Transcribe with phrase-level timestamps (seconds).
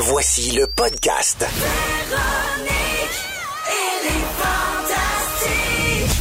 [0.00, 1.44] Voici le podcast.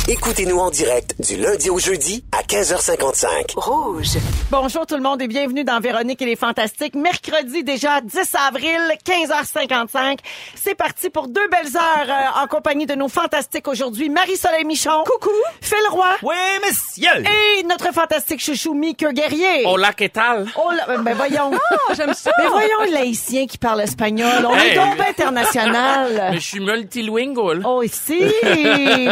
[0.09, 3.55] Écoutez-nous en direct du lundi au jeudi à 15h55.
[3.57, 4.17] Rouge.
[4.49, 6.95] Bonjour tout le monde et bienvenue dans Véronique et les Fantastiques.
[6.95, 8.17] Mercredi déjà 10
[8.47, 10.19] avril, 15h55.
[10.55, 14.07] C'est parti pour deux belles heures euh, en compagnie de nos fantastiques aujourd'hui.
[14.09, 15.03] Marie-Soleil Michon.
[15.05, 15.35] Coucou.
[15.59, 16.07] Phil Roy.
[16.23, 17.25] Oui, monsieur!
[17.59, 19.65] Et notre fantastique chouchou Mika Guerrier.
[19.65, 20.47] Hola, ¿qué tal?
[20.55, 21.51] Oh là, ben voyons.
[21.97, 22.31] J'aime ça.
[22.37, 24.47] Mais voyons le laïcien qui parle espagnol.
[24.47, 26.29] On est donc international.
[26.31, 27.61] Mais je suis multilingual.
[27.65, 28.23] Oh, ici,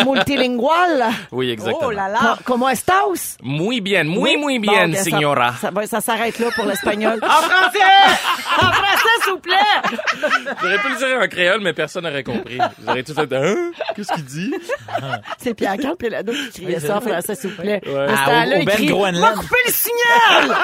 [0.05, 0.84] multilingual.
[1.31, 1.87] Oui, exactement.
[1.87, 2.37] Oh là là.
[2.45, 3.37] Como estás?
[3.41, 5.53] Muy bien, muy, muy Bon, bien, ça- señora.
[5.59, 7.19] Ça, va- ça s'arrête là pour l'espagnol.
[7.23, 7.79] En français!
[8.57, 9.55] en français, s'il vous plaît!
[10.61, 12.57] J'aurais pu le dire en créole, mais personne n'aurait compris.
[12.85, 13.71] J'aurais tout fait, hein?
[13.95, 14.53] Qu'est-ce qu'il dit?
[15.37, 17.81] C'est Pierre Camp Pelado qui criait ça en français, s'il vous plaît.
[17.85, 17.99] Ouais.
[18.05, 19.21] À ce Ah, au il crie, Groenland.
[19.21, 20.57] M'a coupé le signal!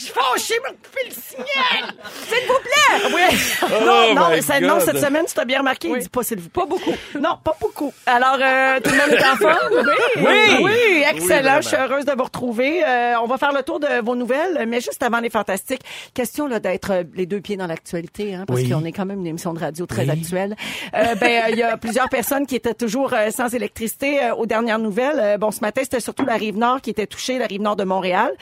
[0.00, 1.94] Je suis fâché, m'a coupé le signal!
[2.26, 3.12] S'il vous plaît!
[3.14, 3.84] Oui.
[3.84, 4.80] non, non, ça- non, God.
[4.82, 6.62] cette semaine, tu t'as bien remarqué, il dit pas s'il vous plaît.
[6.62, 6.94] Pas beaucoup.
[7.20, 7.92] Non, pas beaucoup.
[8.06, 9.86] Alors, euh, tout le monde est en forme?
[10.16, 10.24] Oui.
[10.24, 10.64] Oui.
[10.64, 11.56] Oui, excellent.
[11.56, 12.82] Oui, je suis heureuse de vous retrouver.
[12.82, 15.82] Euh, on va faire le tour de vos nouvelles, mais juste avant les fantastiques,
[16.14, 18.70] question là d'être euh, les deux pieds dans l'actualité, hein, parce Oui.
[18.70, 20.56] qu'on est quand même une émission de radio très actuelle.
[20.94, 24.46] Euh, ben, euh, il y a plusieurs personnes qui étaient toujours euh, sans électricité aux
[24.46, 25.18] dernières nouvelles.
[25.20, 27.76] Euh, bon, ce matin, c'était surtout la rive nord qui était touchée, la rive nord
[27.76, 28.32] de Montréal.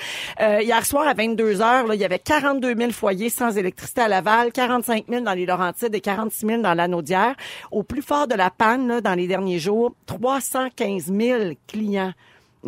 [0.41, 4.53] Euh, hier soir, à 22 il y avait 42 000 foyers sans électricité à Laval,
[4.53, 7.35] 45 000 dans les Laurentides et 46 000 dans l'Anaudière.
[7.71, 12.13] Au plus fort de la panne, là, dans les derniers jours, 315 000 clients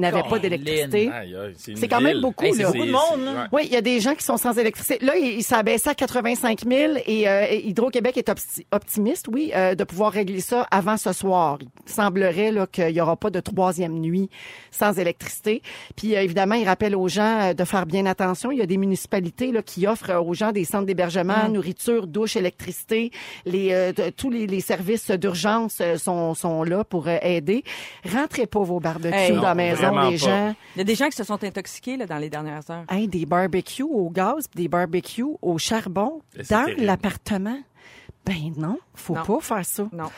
[0.01, 1.11] n'avaient pas d'électricité.
[1.57, 2.67] C'est quand même beaucoup, Hey, là.
[2.71, 3.49] Beaucoup de monde.
[3.53, 5.05] Oui, il y a des gens qui sont sans électricité.
[5.05, 9.85] Là, il, s'abaissait à 85 000 et euh, Hydro-Québec est opti- optimiste, oui, euh, de
[9.85, 11.59] pouvoir régler ça avant ce soir.
[11.87, 14.29] Il semblerait là qu'il y aura pas de troisième nuit
[14.71, 15.63] sans électricité.
[15.97, 18.51] Puis euh, évidemment, il rappelle aux gens de faire bien attention.
[18.53, 21.53] Il y a des municipalités là, qui offrent aux gens des centres d'hébergement, Mm.
[21.53, 23.11] nourriture, douche, électricité.
[23.45, 27.65] Les, euh, tous les, les services d'urgence sont, sont là pour aider.
[28.11, 30.25] Rentrez pas vos barbecues Hey, dans la maison, vraiment les pas.
[30.25, 30.55] gens.
[30.77, 32.85] Il y a des gens qui se sont intoxiqués là, dans les dernières heures.
[32.89, 36.21] Hey, des barbecues au gaz, pis des barbecues au charbon
[36.51, 37.59] dans l'appartement.
[38.27, 39.25] Ben non, faut Non.
[39.25, 39.89] pas faire ça.
[39.93, 40.11] Non.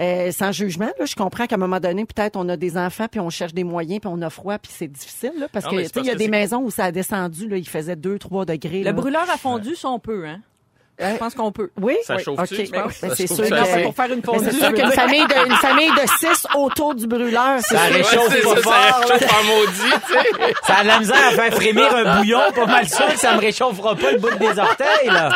[0.00, 3.08] Euh, sans jugement, là, je comprends qu'à un moment donné, peut-être on a des enfants
[3.10, 5.72] puis on cherche des moyens puis on a froid puis c'est difficile là, parce Non,
[5.72, 8.46] que il y a des maisons où ça a descendu là, il faisait 2 3
[8.46, 8.78] degrés.
[8.78, 8.92] Le là.
[8.94, 10.40] brûleur a fondu, ça on peut, hein?
[11.00, 11.70] Je pense qu'on peut.
[11.80, 12.22] Oui, Ça oui.
[12.22, 12.64] chauffe-tu, OK.
[12.64, 13.00] tu penses?
[13.02, 14.44] Ben, Ça c'est chauffe sûr ça, que c'est pour faire une fondue.
[14.44, 17.96] c'est sûr qu'une famille de une famille de 6 autour du brûleur, c'est Ça sûr.
[17.96, 19.14] réchauffe pas ça, fort, ça là.
[19.14, 20.52] réchauffe en maudit, tu sais.
[20.66, 23.34] Ça a de la misère à faire frémir un bouillon, pas mal sûr que ça
[23.34, 25.30] me réchauffera pas le bout des orteils, là.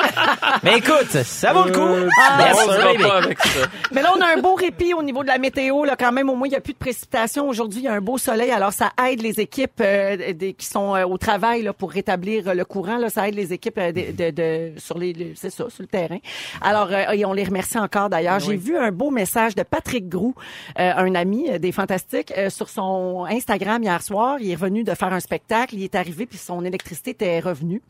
[0.62, 1.80] Mais écoute, ça vaut le coup.
[1.80, 3.02] Euh, Yes, on se baby.
[3.02, 3.60] va pas avec ça.
[3.92, 5.84] Mais là, on a un beau répit au niveau de la météo.
[5.84, 7.48] Là, quand même, au moins, il n'y a plus de précipitations.
[7.48, 8.50] Aujourd'hui, il y a un beau soleil.
[8.50, 12.48] Alors, ça aide les équipes euh, des- qui sont euh, au travail là, pour rétablir
[12.48, 12.98] euh, le courant.
[12.98, 15.82] Là, ça aide les équipes euh, de, de, de- sur les, les- c'est ça, sur
[15.82, 16.18] le terrain.
[16.60, 18.40] Alors, euh, et on les remercie encore d'ailleurs.
[18.40, 20.34] J'ai vu un beau message de Patrick Groux,
[20.78, 24.38] euh, un ami euh, des Fantastiques, euh, sur son Instagram hier soir.
[24.40, 25.74] Il est revenu de faire un spectacle.
[25.74, 27.82] Il est arrivé puis son électricité était revenue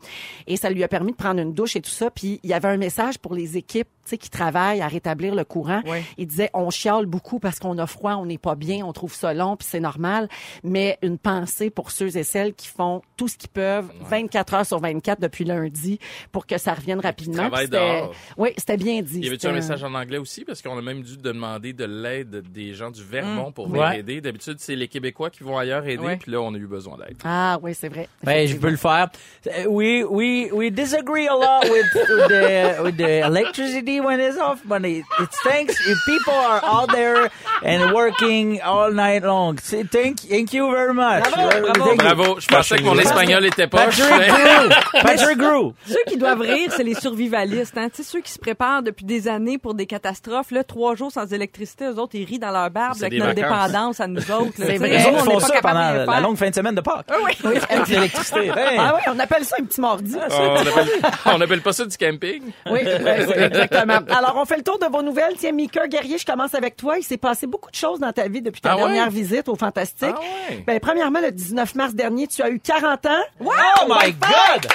[0.45, 2.11] et ça lui a permis de prendre une douche et tout ça.
[2.11, 5.35] Puis il y avait un message pour les équipes, tu sais, qui travaillent à rétablir
[5.35, 5.81] le courant.
[5.85, 5.99] Oui.
[6.17, 9.13] Il disait on chiale beaucoup parce qu'on a froid, on n'est pas bien, on trouve
[9.13, 10.29] ça long, puis c'est normal.
[10.63, 14.65] Mais une pensée pour ceux et celles qui font tout ce qu'ils peuvent, 24 heures
[14.65, 15.99] sur 24 depuis lundi,
[16.31, 17.46] pour que ça revienne rapidement.
[17.67, 18.13] Dehors.
[18.37, 19.19] Oui, c'était bien dit.
[19.21, 20.43] Y avait-tu un message en anglais aussi?
[20.45, 23.79] Parce qu'on a même dû demander de l'aide des gens du Vermont pour Ouais.
[23.79, 24.21] venir aider.
[24.21, 26.17] D'habitude, c'est les Québécois qui vont ailleurs aider, Ouais.
[26.17, 27.17] puis là, on a eu besoin d'aide.
[27.23, 28.07] Ah oui, c'est vrai.
[28.23, 29.07] Ben, je peux le faire.
[29.45, 34.59] Uh, We we we disagree a lot with, the with the electricity when it's off,
[34.65, 37.29] but it, it stinks if people are out there
[37.63, 39.55] and working all night long.
[39.57, 41.23] Thank, thank you very much.
[41.31, 42.39] Bravo, bravo.
[42.39, 43.85] Je pensais que mon espagnol était pas.
[43.85, 44.69] Patrick Grew.
[45.01, 45.73] Patrick Grew.
[45.85, 46.95] Ceux qui doivent rire, c'est les
[47.41, 47.77] survivalistes.
[47.77, 47.89] Hein?
[47.89, 50.51] Tu sais, ceux qui se préparent depuis des années pour des catastrophes.
[50.51, 53.67] Là, trois jours sans électricité, eux autres, ils rient dans leur barbe avec notre vacances.
[53.69, 54.51] dépendance à nous autres.
[54.55, 54.99] C'est vrai.
[55.11, 56.21] Nous, autres on font pas ça pendant la faire.
[56.21, 57.05] longue fin de semaine de Pâques.
[57.69, 58.39] Avec l'électricité.
[58.47, 58.77] Hey.
[58.79, 60.15] Ah oui, on appelle ça un petit mardi.
[60.15, 60.83] on, appelle,
[61.25, 62.43] on appelle pas ça du camping.
[62.69, 63.99] Oui, ouais, exactement.
[64.15, 65.35] Alors, on fait le tour de vos nouvelles.
[65.37, 66.97] Tiens, Mika Guerrier, je commence avec toi.
[66.97, 68.83] Il s'est passé beaucoup de choses dans ta vie depuis ta Ah ouais?
[68.83, 70.13] dernière visite au Fantastique.
[70.15, 70.19] Ah
[70.51, 70.63] ouais?
[70.65, 73.09] Ben, premièrement, le 19 mars dernier, tu as eu 40 ans.
[73.43, 73.51] Oh
[73.87, 74.71] my God!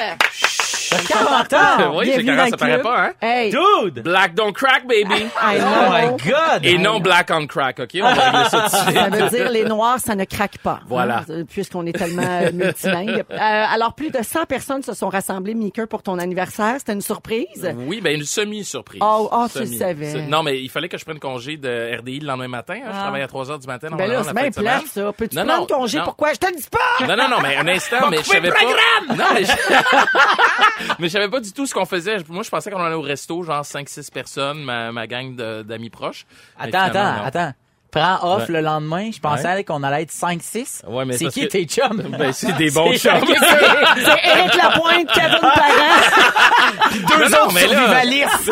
[1.09, 1.97] 40 ans!
[1.97, 2.83] Oui, Bienvenue 40, dans ça paraît club.
[2.83, 3.13] pas, hein?
[3.21, 3.51] Hey!
[3.51, 4.03] Dude!
[4.03, 5.15] Black don't crack, baby.
[5.43, 5.67] I know.
[5.67, 6.65] Oh my God!
[6.65, 7.91] Et non black on crack, OK?
[8.01, 10.81] On va régler ça tout de Ça veut dire les noirs, ça ne craque pas.
[10.87, 11.25] Voilà.
[11.29, 13.25] hein, puisqu'on est tellement euh, multilingue.
[13.31, 16.77] Euh, alors, plus de 100 personnes se sont rassemblées, Mika, pour ton anniversaire.
[16.79, 17.75] C'était une surprise.
[17.77, 19.01] Oui, ben une semi-surprise.
[19.05, 20.23] Oh, oh, tu le savais.
[20.29, 22.75] Non, mais il fallait que je prenne congé de RDI le lendemain matin.
[22.77, 22.91] hein.
[22.93, 23.03] Je Ah.
[23.03, 23.89] travaille à 3 heures du matin.
[23.93, 25.13] Ben là, c'est bien plate, ça.
[25.13, 25.99] Peux-tu Non, prendre non, congé?
[25.99, 26.05] non.
[26.05, 26.33] Pourquoi?
[26.33, 27.07] Je te dis pas!
[27.07, 29.15] Non, non, non, mais un instant, mais je savais pas.
[29.15, 29.53] Non, mais je...
[30.99, 32.17] Mais je savais pas du tout ce qu'on faisait.
[32.29, 35.91] Moi, je pensais qu'on allait au resto, genre 5-6 personnes, ma, ma gang de- d'amis
[35.91, 36.27] proches.
[36.59, 37.53] Attends, attends, attends.
[37.93, 38.55] Prends off Ouais.
[38.55, 39.11] le lendemain.
[39.15, 39.65] Je pensais Ouais.
[39.65, 40.83] qu'on allait être 5-6.
[40.89, 42.03] Ouais, mais c'est qui que- tes chums?
[42.19, 43.21] Ben, c'est des bons chums.
[43.25, 46.91] C'est Éric Lapointe, Kevin Parent.
[46.93, 48.51] Deux Non, non, autres mais survivalistes.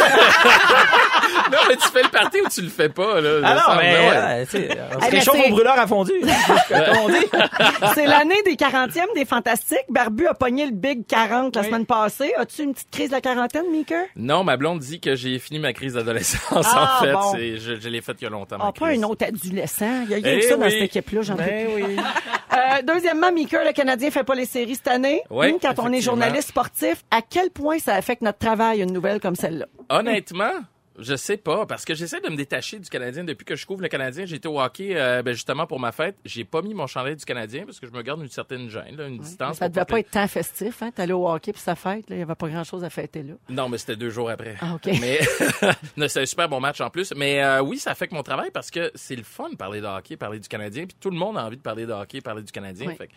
[1.50, 3.40] non, mais tu fais le party ou tu le fais pas, là?
[3.42, 4.10] Ah non, semble- mais, ouais.
[4.14, 6.12] euh, tu sais, on se réchauffe c'est- au brûleur à fondu.
[7.94, 9.78] C'est l'année des 40e des Fantastiques.
[9.88, 12.32] Barbu a pogné le Big 40 la semaine passée.
[12.38, 13.96] As-tu une petite crise de la quarantaine, Mika?
[14.16, 17.56] Non, ma blonde dit que j'ai fini ma crise d'adolescence, Ah, en fait.
[17.58, 20.02] Je, je l'ai faite il y a longtemps, Ah, pas autre adolescent.
[20.04, 20.72] Il y a rien Eh que ça dans oui.
[20.72, 21.96] cette équipe-là, j'en peux Ben oui.
[22.52, 25.22] Euh, deuxièmement, Mika, le Canadien fait pas les séries cette année.
[25.30, 29.20] Hum, quand on est journaliste sportif, à quel point ça affecte notre travail, une nouvelle
[29.20, 29.66] comme celle-là?
[29.88, 30.50] Honnêtement,
[30.98, 33.80] je sais pas, parce que j'essaie de me détacher du Canadien depuis que je couvre
[33.82, 34.26] le Canadien.
[34.26, 36.16] J'étais au hockey, euh, ben, justement pour ma fête.
[36.24, 38.96] J'ai pas mis mon chandail du Canadien parce que je me garde une certaine gêne,
[38.96, 39.58] là, une distance.
[39.58, 40.90] Ça devait pas porter- être tant festif, hein?
[40.94, 42.04] T'allais au hockey puis sa fête.
[42.10, 43.34] Il y avait pas grand-chose à fêter là.
[43.48, 44.56] Non, mais c'était deux jours après.
[44.60, 44.86] Ah, OK.
[45.00, 45.20] Mais
[46.08, 47.12] c'était un super bon match en plus.
[47.16, 49.86] Mais euh, oui, ça affecte mon travail parce que c'est le fun de parler de
[49.86, 50.86] hockey, parler du Canadien.
[50.86, 52.94] Puis tout le monde a envie de parler de hockey, parler du Canadien.
[52.94, 53.12] Fait que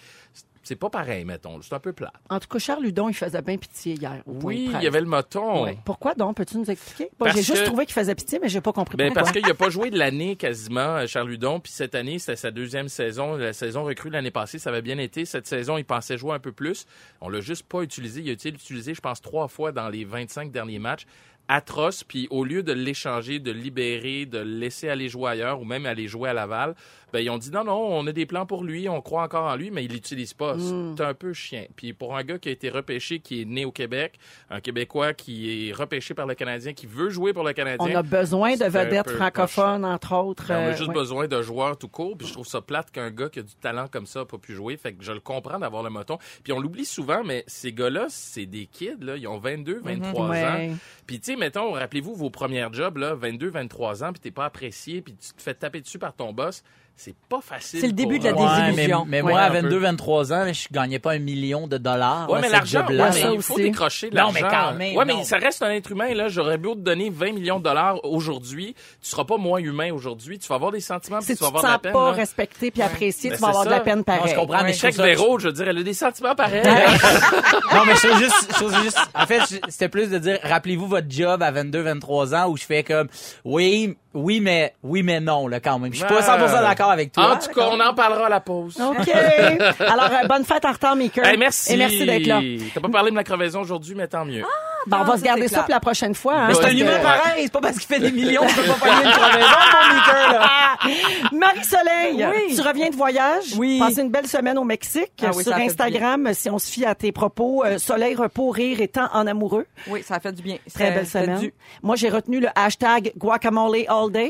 [0.64, 1.62] c'est pas pareil, mettons.
[1.62, 2.12] C'est un peu plat.
[2.30, 4.24] En tout cas, Charles Ludon, il faisait bien pitié hier.
[4.26, 5.66] Oui, il y avait le moton.
[5.66, 5.78] Ouais.
[5.86, 6.38] Pourquoi donc?
[6.38, 7.10] Peux-tu nous expliquer?
[7.36, 9.24] J'ai juste que- trouvé qu'il faisait pitié, mais j'ai pas compris Ben, pourquoi.
[9.24, 11.60] parce qu'il a pas joué de l'année quasiment, euh, Charles Ludon.
[11.60, 13.36] Puis cette année, c'était sa deuxième saison.
[13.36, 15.26] La saison recrue l'année passée, ça avait bien été.
[15.26, 16.86] Cette saison, il pensait jouer un peu plus.
[17.22, 18.22] On l'a juste pas utilisé.
[18.22, 21.06] Il a été utilisé, je pense, trois fois dans les 25 derniers matchs.
[21.50, 22.04] Atroce.
[22.06, 25.66] Puis au lieu de l'échanger, de le libérer, de le laisser aller jouer ailleurs ou
[25.66, 26.74] même aller jouer à Laval,
[27.14, 29.46] ben ils ont dit non, non, on a des plans pour lui, on croit encore
[29.46, 30.56] en lui, mais il l'utilise pas.
[30.56, 30.96] Hmm.
[30.98, 31.66] C'est un peu chien.
[31.76, 34.18] Puis pour un gars qui a été repêché, qui est né au Québec,
[34.50, 37.88] un Québécois qui est repêché par le Canadien, qui veut jouer pour le Canadien.
[37.88, 40.48] On a besoin de vedettes francophones, entre autres.
[40.48, 40.94] Ben, on a euh, juste ouais.
[40.96, 43.54] besoin de joueurs tout court, puis je trouve ça plate qu'un gars qui a du
[43.54, 44.76] talent comme ça n'a pas pu jouer.
[44.76, 46.18] Fait que je le comprends d'avoir le moton.
[46.44, 49.18] Puis on l'oublie souvent, mais ces gars-là, c'est des kids, là.
[49.18, 50.30] Ils ont 22, 23 ans.
[50.32, 50.72] Ouais.
[51.06, 54.46] Puis tu sais, mettons, rappelez-vous vos premières jobs, là, 22, 23 ans, puis t'es pas
[54.46, 56.64] apprécié, puis tu te fais taper dessus par ton boss.
[56.96, 57.80] C'est pas facile.
[57.82, 58.66] C'est le début pour de la désillusion.
[58.66, 59.06] Ouais, mais, illusion.
[59.08, 59.62] mais Ouais, moi, à peu.
[59.62, 62.30] 22, 23 ans, je gagnais pas un million de dollars.
[62.30, 63.64] Ouais, là, mais l'argent, ouais, ça mais il faut aussi.
[63.64, 64.34] décrocher de Non, l'argent.
[64.34, 66.28] mais quand même, Ouais, mais ça reste un être humain, là.
[66.30, 68.76] J'aurais beau te donner 20 millions de dollars aujourd'hui.
[69.02, 70.38] Tu seras pas moins humain aujourd'hui.
[70.40, 71.82] Tu vas avoir des sentiments, puis Si tu tu vas te avoir de la sens
[71.82, 71.94] peine.
[71.94, 72.16] pas là.
[72.16, 73.84] respecté puis apprécié, Ben, tu vas avoir c'est de la ça.
[73.84, 74.22] peine pareil.
[74.22, 76.64] Non, je comprends, mais ça- Véro, je veux dire, elle a des sentiments pareils.
[77.74, 81.42] Non, mais je trouve juste, juste, en fait, c'était plus de dire, rappelez-vous votre job
[81.42, 83.08] à 22, 23 ans où je fais comme,
[83.46, 85.92] oui, oui, mais, oui, mais non, là, quand même.
[85.92, 87.34] Je suis pas 100% d'accord avec toi.
[87.34, 88.80] En tout cas, on en parlera à la pause.
[88.80, 89.10] OK.
[89.80, 91.26] Alors, euh, bonne fête en retard, Maker.
[91.26, 91.74] Hey, merci.
[91.74, 92.42] Et merci d'être là.
[92.74, 94.44] T'as pas parlé de ma crevaison aujourd'hui, mais tant mieux.
[94.86, 96.34] Ben, on va Ah, se garder ça pour la prochaine fois.
[96.36, 98.50] hein, Mais c'est un humain que- pareil, c'est pas parce qu'il fait des millions que
[98.50, 100.78] tu peux pas pogner une crevaison, mon là.
[101.32, 102.56] Marie-Soleil, Oui.
[102.56, 103.44] tu reviens de voyage.
[103.58, 103.80] Oui.
[103.80, 105.14] Passé une belle semaine au Mexique.
[105.24, 108.82] Ah oui, Sur Instagram, si on se fie à tes propos, euh, soleil, repos, rire
[108.82, 109.66] et temps en amoureux.
[109.88, 110.58] Oui, ça a fait du bien.
[110.74, 111.50] Très belle semaine.
[111.82, 114.30] Moi, j'ai retenu le hashtag guacamole all day.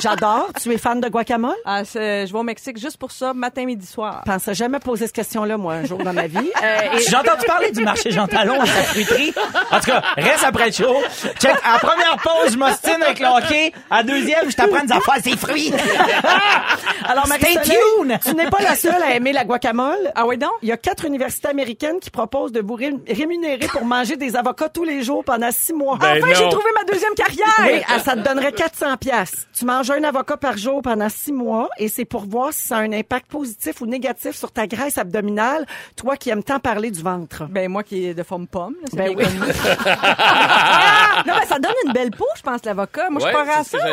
[0.00, 0.48] J'adore.
[0.60, 1.54] Tu es fan de guacamole?
[1.64, 4.22] Ah, c'est- je vais au Mexique juste pour ça, matin, midi, soir.
[4.26, 6.38] Je pensais jamais poser cette question-là, moi, un jour dans ma vie.
[6.62, 9.34] Euh, et- J'ai entendu parler du marché Jean Talon à sa fruiterie.
[9.70, 10.94] En tout cas, reste après le show.
[11.38, 11.54] Check.
[11.64, 13.72] À la première pause, je m'ostine avec le hockey.
[13.90, 15.72] À la deuxième, je t'apprends des affaires, c'est fruits.
[17.04, 18.18] Alors, tuned.
[18.24, 20.12] tu n'es pas la seule à aimer la guacamole.
[20.14, 20.50] Ah oui, donc?
[20.62, 24.36] Il y a quatre universités américaines qui proposent de vous ré- rémunérer pour manger des
[24.36, 25.96] avocats tous les jours pendant six mois.
[26.00, 27.46] Ben enfin, j'ai trouvé ma deuxième carrière!
[27.62, 29.46] Oui, ah, ça te donnerait 400 pièces.
[29.56, 32.76] Tu manges un avocat par jour pendant six mois et c'est pour voir si ça
[32.76, 36.90] a un impact positif ou négatif sur ta graisse abdominale, toi qui aimes tant parler
[36.90, 37.44] du ventre.
[37.50, 39.52] Ben, moi qui est de forme pomme, là, Ben bien oui.
[39.86, 41.22] Ah!
[41.26, 43.10] non, mais ça donne une belle peau, je pense, l'avocat.
[43.10, 43.78] Moi, je pas à ça.
[43.78, 43.90] euh,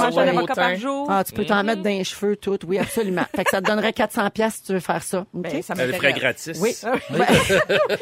[0.00, 1.06] manger sur un avocat par jour.
[1.10, 3.22] Ah, tu peux t'en mettre dans les cheveux tout, oui, absolument.
[3.34, 5.24] fait que ça te donnerait 400 pièces si tu veux faire ça.
[5.34, 6.58] Ben, ça le ferait gratis.
[6.60, 6.74] Oui.
[7.18, 7.26] Ouais.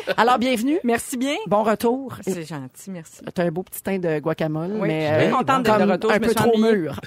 [0.16, 0.78] Alors, bienvenue.
[0.84, 1.34] Merci bien.
[1.46, 2.16] Bon retour.
[2.22, 3.20] C'est gentil, merci.
[3.34, 5.80] T'as un beau petit teint de guacamole, Oui, mais je suis bien contente d'être de
[5.80, 6.10] comme retour.
[6.10, 7.00] un Je me peu suis trop mûr.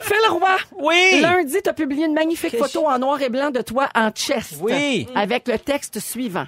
[0.00, 0.56] Phil Roy.
[0.78, 1.20] Oui.
[1.20, 4.56] Lundi, tu as publié une magnifique photo en noir et blanc de toi en chest.
[4.60, 5.06] Oui.
[5.14, 6.46] Avec le texte suivant.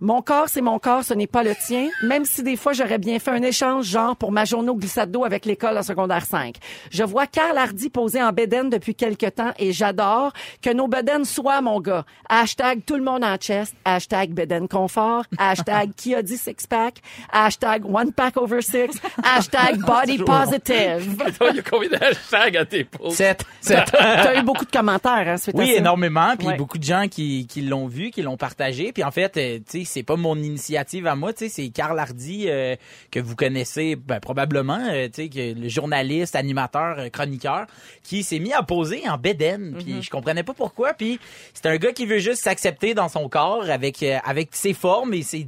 [0.00, 1.88] Mon corps, c'est mon corps, ce n'est pas le tien.
[2.02, 5.10] Même si des fois, j'aurais bien fait un échange, genre pour ma journée au glissade
[5.10, 6.56] d'eau avec l'école en secondaire 5.
[6.90, 10.32] Je vois Carl Hardy poser en bédaine depuis quelque temps et j'adore
[10.62, 12.04] que nos bédaines soient, mon gars.
[12.28, 13.74] Hashtag tout le monde en chest.
[13.84, 15.24] Hashtag bédaine confort.
[15.38, 17.00] Hashtag qui a dit six pack.
[17.32, 19.00] Hashtag one pack over six.
[19.22, 21.22] Hashtag body positive.
[21.40, 23.16] Il y a combien de hashtags à tes posts?
[23.16, 23.44] Sept.
[23.60, 23.84] Sept.
[23.92, 25.78] T'as eu beaucoup de commentaires, hein, suite à Oui, ça.
[25.78, 26.36] énormément.
[26.38, 26.56] Puis Ouais.
[26.56, 28.92] beaucoup de gens qui, qui l'ont vu, qui l'ont partagé.
[28.92, 31.68] Puis en fait, euh, tu sais, c'est pas mon initiative à moi, tu sais, c'est
[31.70, 32.76] Carl Hardy euh,
[33.10, 37.66] que vous connaissez ben, probablement, euh, tu sais, que le journaliste, animateur, euh, chroniqueur,
[38.02, 41.18] qui s'est mis à poser en bédaine, puis je comprenais pas pourquoi, puis
[41.54, 45.14] c'est un gars qui veut juste s'accepter dans son corps avec euh, avec ses formes
[45.14, 45.42] et ses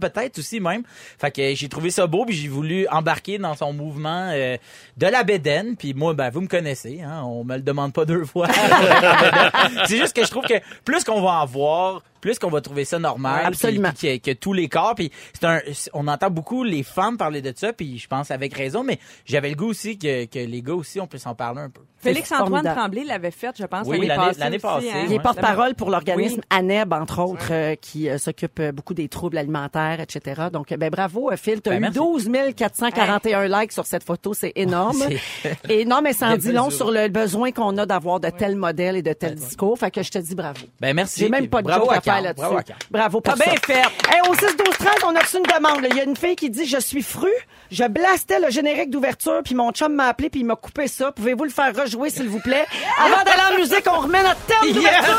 [0.00, 0.82] peut-être aussi même.
[1.18, 4.56] Fait que j'ai trouvé ça beau puis j'ai voulu embarquer dans son mouvement euh,
[4.96, 8.04] de la bédaine puis moi ben vous me connaissez hein, on me le demande pas
[8.04, 8.48] deux fois.
[9.86, 10.54] c'est juste que je trouve que
[10.84, 13.90] plus qu'on va en voir, plus qu'on va trouver ça normal, absolument.
[13.96, 15.60] puis- que, que tous les corps puis c'est un
[15.92, 19.50] on entend beaucoup les femmes parler de ça puis je pense avec raison mais j'avais
[19.50, 21.82] le goût aussi que, que les gars aussi on peut s'en parler un peu.
[21.98, 22.78] Félix-Antoine formidable.
[22.78, 24.38] Tremblay l'avait fait, je pense, Oui, l'année l'année- passée.
[24.40, 25.04] l'année passée, hein.
[25.08, 26.58] Il est porte-parole pour l'organisme Oui.
[26.58, 30.42] ANEB, entre autres, euh, qui euh, s'occupe euh, beaucoup des troubles alimentaires, etc.
[30.52, 31.62] Donc, ben, bravo, Phil.
[31.62, 31.98] Tu as Ben, eu merci.
[31.98, 34.34] 12 441 likes sur cette photo.
[34.34, 35.02] C'est énorme.
[35.42, 38.28] C'est- Et non, mais ça en dit long sur le besoin qu'on a d'avoir de
[38.30, 39.78] tels modèles et de tels discours.
[39.78, 40.60] Fait que je te dis bravo.
[40.80, 41.20] Ben merci.
[41.20, 42.72] J'ai même pas de bravo joke à à faire Là-dessus.
[42.90, 43.44] Bravo T'as ça.
[43.44, 43.80] bien fait.
[44.12, 45.82] Hey, au 6 12 13 on a reçu une demande.
[45.82, 45.88] là.
[45.90, 47.30] Il y a une fille qui dit je suis fru,
[47.70, 51.12] je blastais le générique d'ouverture puis mon chum m'a appelé puis il m'a coupé ça.
[51.12, 52.66] Pouvez-vous le faire rejouer s'il vous plaît?
[52.98, 55.14] Avant d'aller en musique, on remet notre thème d'ouverture.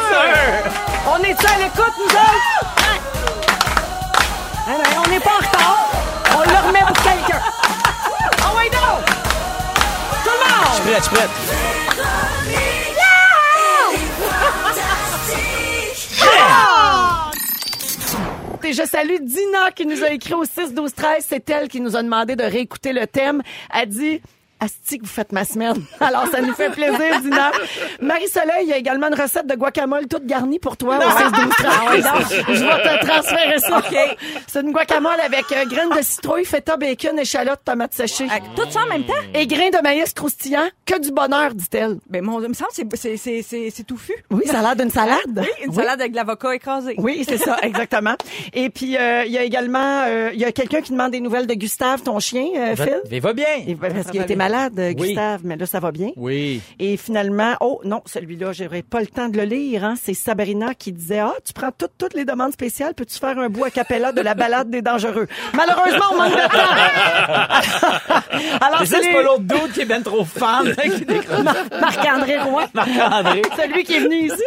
[1.08, 2.75] on est à l'écoute nous autres?
[4.70, 5.92] Hein, ben, on n'est pas en retard.
[6.36, 7.42] On le remet pour quelqu'un.
[8.42, 8.98] Oh wait non
[10.24, 11.76] Tout le monde Je suis prête, je suis prête.
[18.67, 21.79] Et je salue Dina qui nous a écrit au 6 12 13, c'est elle qui
[21.79, 23.41] nous a demandé de réécouter le thème.
[23.74, 24.21] Elle dit
[24.60, 25.76] Asti que vous faites ma semaine.
[26.00, 27.52] Alors, ça nous fait plaisir, Dina.
[28.02, 31.32] Marie-Soleil, il y a également une recette de guacamole toute garnie pour toi au 6
[31.32, 32.06] 12 13.
[32.48, 33.82] je vais te transférer ça.
[34.48, 38.28] C'est une guacamole avec euh, graines de citrouille, feta, bacon, échalote, tomates séchées.
[38.56, 39.14] Tout ça en même temps?
[39.34, 41.98] Et grains de maïs croustillant, que du bonheur, dit-elle.
[42.10, 44.14] Ben, mon, il me semble que c'est- c'est- c'est c'est- c'est touffu.
[44.32, 45.18] Oui, ça a l'air d'une salade.
[45.38, 46.96] Oui, une salade avec de l'avocat écrasé.
[46.98, 48.16] Oui, c'est ça, exactement.
[48.54, 51.20] Et puis, euh, il y a également, euh, il y a quelqu'un qui demande des
[51.20, 53.02] nouvelles de Gustave, ton chien, euh, Phil?
[53.68, 53.94] Il va bien.
[54.04, 54.96] Parce qu'il était malade, Oui.
[54.96, 56.10] Gustave, mais là, ça va bien.
[56.16, 56.62] Oui.
[56.80, 59.84] Et finalement, oh non, celui-là, j'aurais pas le temps de le lire.
[59.84, 59.96] Hein.
[60.01, 63.50] C'est Sabrina qui disait, ah, tu prends toutes, toutes les demandes spéciales, peux-tu faire un
[63.50, 65.27] bout a cappella de la balade des dangereux?
[65.54, 66.58] Malheureusement, on manque de temps.
[68.66, 70.74] Alors, c'est les- pas l'autre dude qui est ben trop fan.
[71.44, 72.63] Mar- Marc-André Roy.
[72.74, 73.42] Marc-André.
[73.58, 74.44] Celui qui est venu ici.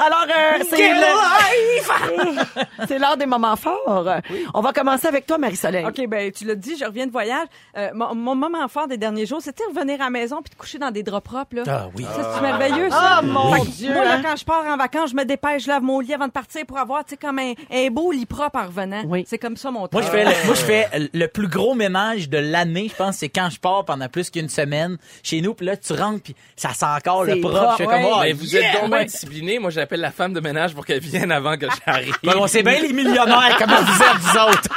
[0.00, 2.40] Alors, euh, c'est le-
[2.88, 4.08] c'est l'heure des moments forts.
[4.54, 5.84] On va commencer avec toi, Marie-Soleil.
[5.86, 7.46] OK, ben tu l'as dit, je reviens de voyage.
[7.76, 10.54] Euh, mon, mon moment fort des derniers jours, c'était revenir à la maison puis de
[10.56, 11.56] coucher dans des draps propres.
[11.56, 11.62] Là.
[11.68, 12.04] Ah oui.
[12.16, 13.16] Ça, c'est merveilleux, ça.
[13.18, 14.22] Ah, mon Fait Dieu, Moi, là, hein?
[14.24, 16.64] quand je pars en vacances, je me dépêche, je lave mon lit avant de partir
[16.66, 19.02] pour avoir, tu sais, comme un, un beau lit propre en revenant.
[19.06, 19.24] Oui.
[19.28, 20.04] C'est comme ça, mon Moi, truc.
[20.04, 23.28] je fais, le, moi, je fais le plus gros ménage de l'année, je pense, c'est
[23.28, 26.70] quand je pars pendant plus qu'une semaine chez nous, puis là, tu rentres, puis ça
[26.70, 27.56] sent encore le propre.
[27.56, 28.10] propre, Je fais comme, ouais.
[28.12, 28.72] oh, Mais vous yeah!
[28.72, 29.04] êtes donc bien Ouais.
[29.04, 29.58] discipliné.
[29.58, 32.16] Moi, j'appelle la femme de ménage pour qu'elle vienne avant que j'arrive.
[32.22, 34.68] Ben, on sait bien les millionnaires, comment vous êtes, vous autres.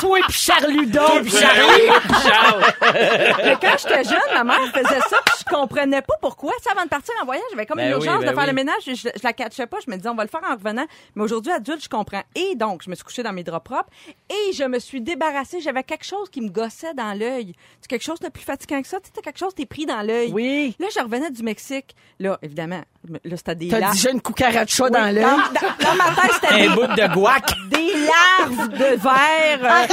[0.00, 1.22] Toi et puis Charludon.
[1.22, 1.88] puis Charlie.
[2.22, 2.64] Charles.
[3.44, 6.52] Mais quand j'étais jeune, ma mère faisait ça, puis je comprenais pas pourquoi.
[6.56, 8.34] Tu sais, avant de partir en voyage, j'avais comme Ben une oui, urgence ben de
[8.34, 8.48] faire oui.
[8.48, 8.82] le ménage.
[8.86, 9.76] Je, je la catchais pas.
[9.84, 10.86] Je me disais, on va le faire en revenant.
[11.14, 12.22] Mais aujourd'hui, adulte, je comprends.
[12.34, 13.90] Et donc, je me suis couchée dans mes draps propres
[14.30, 15.60] et je me suis débarrassée.
[15.60, 17.54] J'avais quelque chose qui me gossait dans l'œil.
[17.82, 19.00] C'est quelque chose de plus fatigant que ça.
[19.00, 20.30] Tu sais, t'as quelque chose, t'es pris dans l'œil.
[20.32, 20.74] Oui.
[20.78, 21.94] Là, je revenais du Mexique.
[22.18, 23.94] Là, évidemment, là, c'était des T'as larves.
[23.94, 25.22] dit j'ai une cucaracha Oui, dans l'œil.
[25.24, 27.52] Dans, dans ma tête, c'était Un des, bout de guac.
[27.70, 29.62] des larves de verre.
[29.62, 29.90] euh, Arrête,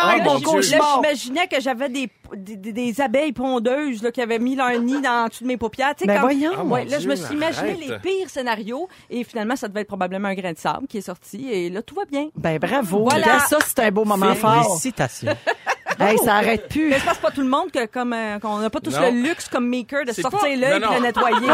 [0.00, 0.96] arrête, là, mon cauchemar.
[1.02, 5.28] J'imaginais que j'avais des, des, abeilles pondeuses là, qui avaient mis leur nid dans en
[5.28, 5.94] dessous de mes paupières.
[5.94, 6.52] Tu sais, Ben comme- voyons.
[6.60, 7.88] Oh, ouais, là, je me suis imaginé arrête.
[7.88, 11.02] les pires scénarios et finalement, ça devait être probablement un grain de sable qui est
[11.02, 12.28] sorti et là, tout va bien.
[12.36, 13.06] Ben bravo.
[13.08, 13.40] Voilà.
[13.40, 14.64] Ça, c'est un beau moment fort.
[14.64, 15.36] Félicitations.
[16.00, 16.88] Hey, ça arrête plus.
[16.90, 19.10] Mais c'est pas tout le monde que comme euh, qu'on n'a pas tous Non.
[19.12, 21.00] le luxe comme maker de C'est sortir pas- l'œil non, et de le non.
[21.00, 21.46] nettoyer.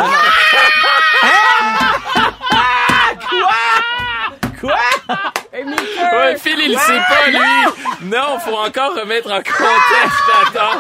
[6.13, 8.09] Ouais, Phil, il le sait pas, lui.
[8.11, 10.23] Non, faut encore remettre en contexte.
[10.43, 10.79] Attends.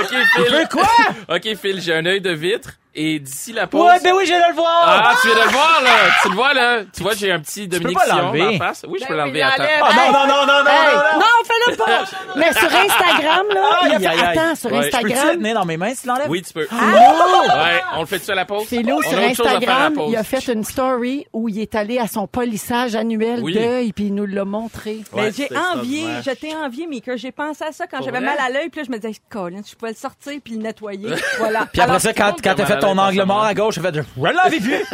[0.00, 0.68] OK, Phil.
[0.70, 0.88] quoi?
[1.36, 3.82] OK, Phil, j'ai un œil de vitre et d'ici la pause...
[3.86, 4.84] Ouais, ben oui, je vais le voir.
[4.86, 5.90] Ah, tu viens de le voir, là.
[6.22, 6.78] Tu le vois, là?
[6.92, 8.84] Tu vois, j'ai un petit Dominique Sion en face.
[8.88, 9.42] Oui, je peux Ben l'enlever.
[9.42, 9.62] Attends.
[9.82, 11.18] Ah, non, non, non, non, non, Hey, non, non.
[11.20, 12.04] non, fais-le pas.
[12.36, 14.38] Mais sur Instagram, là, il a Aïe, fait, aïe, aïe.
[14.38, 16.30] attends, sur Ouais, Peux-tu le Instagram, tenir dans mes mains s'il l'enlève?
[16.30, 16.60] Oui, tu peux.
[16.70, 18.66] Ouais, on le fait dessus à la pause?
[18.66, 22.26] Philo, On sur Instagram, il a fait une story où il est allé à son
[22.26, 23.54] polissage annuel Oui.
[23.54, 25.00] d'œil, puis il nous l'a montré.
[25.14, 27.16] Mais j'ai c'est envié, je t'ai envié, Maker.
[27.16, 29.60] J'ai pensé à ça quand j'avais mal à l'œil, puis là, je me disais, Colin,
[29.68, 31.10] je pouvais le sortir puis le nettoyer.
[31.38, 31.66] voilà.
[31.72, 34.58] Puis après ça, quand, quand t'as fait ton angle mort à gauche, fait je l'avais
[34.58, 34.74] vu.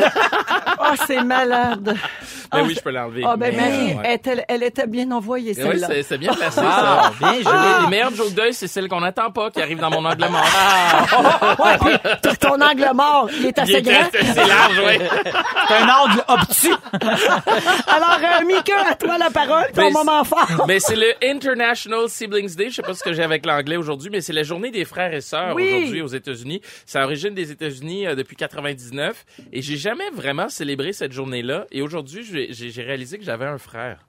[0.85, 1.95] Oh, c'est malade.
[2.51, 3.23] Ben oui, je peux l'enlever.
[3.25, 4.03] Ah, ben, Marie, euh, ouais.
[4.05, 5.87] elle, était- elle était bien envoyée, Oui, celle-là.
[5.89, 6.61] c'est c'est bien placé.
[6.61, 6.67] Wow,
[7.21, 7.53] bien joué.
[7.53, 10.27] Les, les meilleures jokes d'œil, c'est celles qu'on n'attend pas, qui arrivent dans mon angle
[10.29, 10.45] mort.
[11.65, 11.79] Ouais,
[12.23, 14.01] puis ton angle mort, il est assez grand.
[14.13, 14.99] assez large, oui.
[15.69, 16.75] C'est un angle obtus.
[17.87, 20.65] Alors, euh, Mika, à toi la parole, ton Mais moment fort.
[20.67, 22.71] Mais c'est le International Siblings Day.
[22.71, 25.13] Je sais pas ce que j'ai avec l'anglais aujourd'hui, mais c'est la journée des frères
[25.15, 25.73] et sœurs Oui.
[25.75, 26.61] aujourd'hui aux États-Unis.
[26.87, 29.25] C'est à l'origine des États-Unis euh, depuis 99.
[29.53, 31.67] Et j'ai jamais vraiment célébré cette journée-là.
[31.71, 34.07] Et aujourd'hui, j'ai réalisé que j'avais un frère.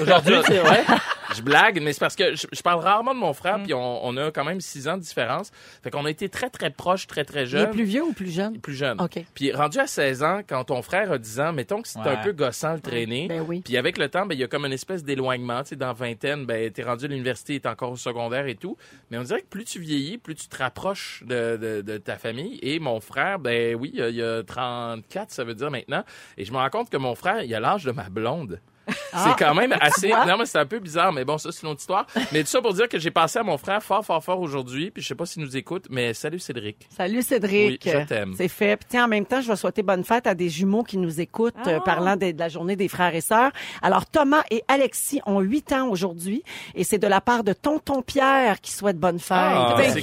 [0.00, 0.84] Aujourd'hui, c'est vrai?
[1.34, 3.62] Je blague, mais c'est parce que je, je parle rarement de mon frère, Mm.
[3.62, 5.50] puis on, on a quand même six ans de différence.
[5.82, 7.70] Fait qu'on a été très, très proches, très, très Il est jeunes.
[7.70, 8.60] plus vieux ou plus jeune?
[8.60, 9.00] plus jeune.
[9.00, 9.24] OK.
[9.34, 12.08] Puis rendu à 16 ans, quand ton frère a 10 ans, mettons que c'est Ouais.
[12.08, 13.28] un peu gossant le traîner.
[13.28, 13.62] Ben oui.
[13.64, 15.94] Puis avec le temps, ben il y a comme une espèce d'éloignement, tu sais dans
[15.94, 18.76] vingtaine, ben t'es rendu à l'université, t'es encore au secondaire et tout.
[19.10, 22.16] Mais on dirait que plus tu vieillis, plus tu te rapproches de, de, de ta
[22.18, 26.04] famille et mon frère, ben oui, il a- il a 34, ça veut dire maintenant
[26.36, 28.60] et je me rends compte que mon frère, il a l'âge de ma blonde.
[29.12, 30.08] C'est quand même assez.
[30.10, 32.06] Non, mais c'est un peu bizarre, mais bon, ça, c'est une autre histoire.
[32.32, 34.90] Mais tout ça pour dire que j'ai passé à mon frère fort, fort, fort aujourd'hui.
[34.90, 36.88] Puis je sais pas s'il nous écoute, mais salut Cédric.
[36.96, 37.82] Salut Cédric.
[37.84, 38.34] Oui, je t'aime.
[38.36, 38.76] C'est fait.
[38.76, 41.20] Puis tiens, en même temps, je vais souhaiter bonne fête à des jumeaux qui nous
[41.20, 41.68] écoutent, Ah.
[41.68, 43.52] euh, parlant de, de la journée des frères et sœurs.
[43.82, 46.42] Alors, Thomas et Alexis ont 8 ans aujourd'hui
[46.74, 49.36] et c'est de la part de tonton Pierre qui souhaite bonne fête.
[49.38, 49.86] Ah, cute.
[49.94, 50.02] Mais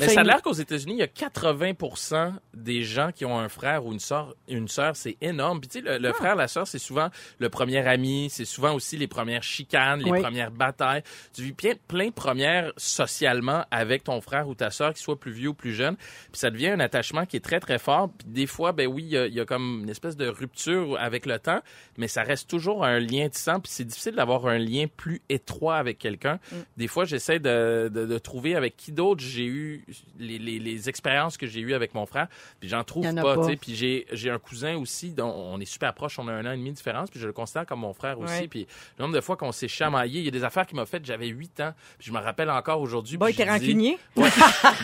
[0.08, 3.48] C'est ça a l'air qu'aux États-Unis, il y a 80 des gens qui ont un
[3.48, 4.34] frère ou une sœur.
[4.48, 5.60] Une sœur, c'est énorme.
[5.60, 5.98] Puis tu sais, le, Ah.
[5.98, 7.08] le frère, la sœur, c'est souvent
[7.38, 8.28] le premier ami.
[8.30, 10.20] C'est souvent aussi les premières chicanes, les Oui.
[10.20, 11.02] premières batailles.
[11.34, 15.18] Tu vis plein, plein de premières socialement avec ton frère ou ta sœur, qu'il soit
[15.18, 15.96] plus vieux ou plus jeune.
[15.96, 18.10] Puis ça devient un attachement qui est très, très fort.
[18.18, 20.26] Puis des fois, ben oui, il y a, il y a comme une espèce de
[20.28, 21.60] rupture avec le temps,
[21.96, 23.60] mais ça reste toujours un lien tissant.
[23.60, 26.38] Puis c'est difficile d'avoir un lien plus étroit avec quelqu'un.
[26.52, 26.56] Mm.
[26.76, 29.84] Des fois, j'essaie de, de, de trouver avec qui d'autre j'ai eu
[30.18, 32.28] les, les, les expériences que j'ai eues avec mon frère.
[32.60, 33.34] Puis j'en trouve pas.
[33.34, 33.48] pas.
[33.60, 36.18] Puis j'ai, j'ai un cousin aussi dont on est super proche.
[36.18, 37.10] On a un an et demi de différence.
[37.10, 38.32] Puis je le considère comme mon frère aussi.
[38.40, 38.48] Ouais.
[38.48, 38.66] Puis
[38.98, 41.04] le nombre de fois qu'on s'est chamaillé, il y a des affaires qu'il m'a faites.
[41.04, 41.72] J'avais 8 ans.
[41.98, 43.18] Puis je me rappelle encore aujourd'hui.
[43.18, 43.98] T'es je dis- rancunier?
[44.16, 44.28] Ouais.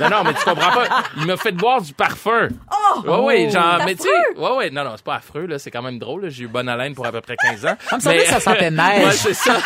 [0.01, 1.03] non, non, mais tu comprends pas.
[1.17, 2.49] Il m'a fait boire du parfum.
[2.73, 3.01] Oh!
[3.05, 5.59] Ouais, ouais, genre, C'est mais tu sais, ouais, ouais, non, non, c'est pas affreux, là,
[5.59, 6.29] c'est quand même drôle.
[6.29, 7.77] J'ai eu bonne haleine pour à peu près 15 ans.
[7.89, 9.05] Comme ça, ça sentait neige.
[9.07, 9.59] Ouais, c'est ça.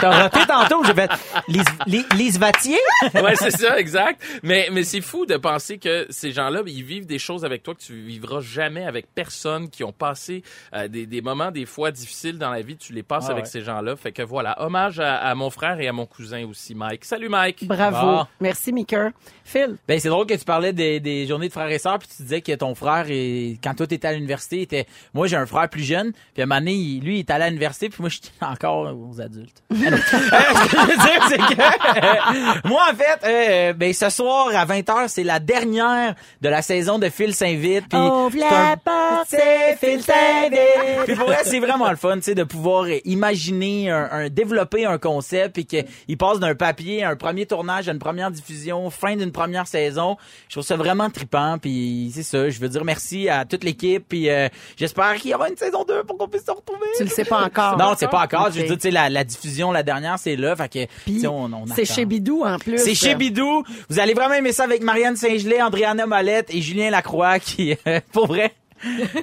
[0.00, 1.10] T'as roté tantôt, fait
[1.48, 2.78] Lise, Lise, Lise Vatier?
[3.14, 4.22] ouais, c'est ça, exact.
[4.42, 7.74] Mais, mais c'est fou de penser que ces gens-là, ils vivent des choses avec toi
[7.74, 10.42] que tu vivras jamais avec personne, qui ont passé
[10.74, 13.44] euh, des, des moments des fois difficiles dans la vie, tu les passes Ah avec
[13.44, 13.50] ouais.
[13.50, 13.94] ces gens-là.
[13.96, 17.04] Fait que voilà, hommage à, à mon frère et à mon cousin aussi, Mike.
[17.04, 17.66] Salut, Mike.
[17.66, 18.06] Bravo.
[18.06, 18.26] Bon.
[18.40, 19.10] Merci, Mika.
[19.44, 19.76] Phil.
[19.86, 22.22] Ben, c'est drôle que tu parlais des, des journées de frères et sœurs, puis tu
[22.22, 24.86] disais que ton frère, est, quand toi t'étais à l'université, était.
[25.12, 27.30] Moi, j'ai un frère plus jeune, puis à un moment donné, il- lui, il est
[27.30, 29.62] allé à l'université, puis moi, j'étais encore aux adultes.
[29.70, 31.60] Ce que je veux dire, c'est que.
[31.60, 36.62] euh, moi, en fait, euh, ben, ce soir, à 20h, c'est la dernière de la
[36.62, 37.88] saison de Phil s'invite.
[37.88, 41.04] puis Ouvre la porte, c'est Phil s'invite.
[41.06, 44.28] puis pour vrai, c'est vraiment le fun, tu sais, de pouvoir euh, imaginer, un, un-
[44.28, 48.30] développer un concept et qu'il passe d'un papier à un premier tournage, à une première
[48.30, 50.16] diffusion, fin d'une première saison.
[50.48, 52.48] Je trouve ça vraiment trippant, puis c'est ça.
[52.50, 55.84] Je veux dire merci à toute l'équipe, puis euh, j'espère qu'il y aura une saison
[55.84, 56.86] 2 pour qu'on puisse se retrouver.
[56.96, 57.76] Tu le sais pas encore.
[57.78, 58.50] Non, c'est pas encore.
[58.52, 60.68] Je veux dire, tu sais, la, la diffusion, la dernière, c'est là, fait
[61.08, 62.78] que, on, on c'est chez Bidou en plus.
[62.78, 63.64] C'est chez Bidou.
[63.88, 68.00] Vous allez vraiment aimer ça avec Marianne Saint-Gelais, Andréana Molette et Julien Lacroix qui, euh,
[68.12, 68.52] pour vrai,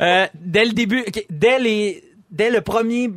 [0.01, 3.11] euh, dès le début, dès les, dès le premier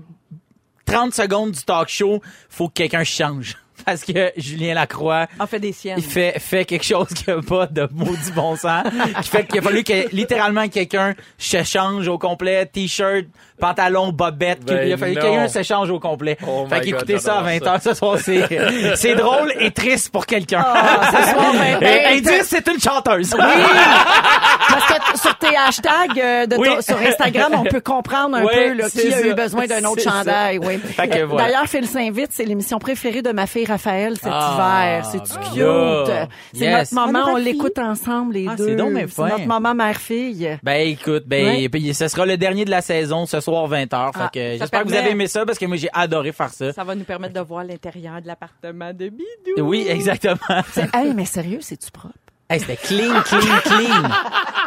[0.86, 3.56] 30 secondes du talk show, faut que quelqu'un change.
[3.84, 5.96] Parce que Julien Lacroix, On fait des siennes.
[5.98, 8.84] il fait, fait quelque chose qui a pas de maudit bon sens.
[9.22, 13.24] qui fait qu'il a fallu que littéralement quelqu'un se change au complet, t-shirt,
[13.58, 16.36] pantalon, bobette, Ben il a fallu que quelqu'un se change au complet.
[16.46, 20.26] Oh fait qu'écoutez ça à j'adore 20h ce soir, c'est, c'est drôle et triste pour
[20.26, 20.64] quelqu'un.
[20.66, 23.30] Ah, ce soir, ben, ben, Indice, c'est une chanteuse.
[23.30, 26.68] Parce que sur tes hashtags euh, de Oui.
[26.68, 29.84] ton- sur Instagram, on peut comprendre un Oui, peu là, qui a eu besoin d'un
[29.84, 30.10] autre ça.
[30.10, 30.58] chandail.
[30.58, 30.80] Oui.
[30.98, 35.04] D'ailleurs, Phil s'invite, c'est l'émission préférée de ma fille Raphaël cet Ah, hiver.
[35.06, 36.28] C'est ben cute.
[36.52, 36.92] C'est Yes.
[36.92, 38.68] notre moment, Ah, on l'écoute ensemble les Ah, deux.
[38.68, 39.28] c'est donc fin.
[39.28, 40.58] notre maman mère-fille.
[40.62, 44.10] Ben écoute, ben ce sera le dernier de la saison ce soir 20h.
[44.14, 46.72] Ah, j'espère que vous avez aimé ça parce que moi j'ai adoré faire ça.
[46.72, 49.62] Ça va nous permettre de voir l'intérieur de l'appartement de Bidou.
[49.68, 50.36] Oui, exactement.
[50.72, 52.14] C'est- Hey, mais sérieux, c'est-tu propre?
[52.48, 54.10] Hey, c'était clean, clean, clean.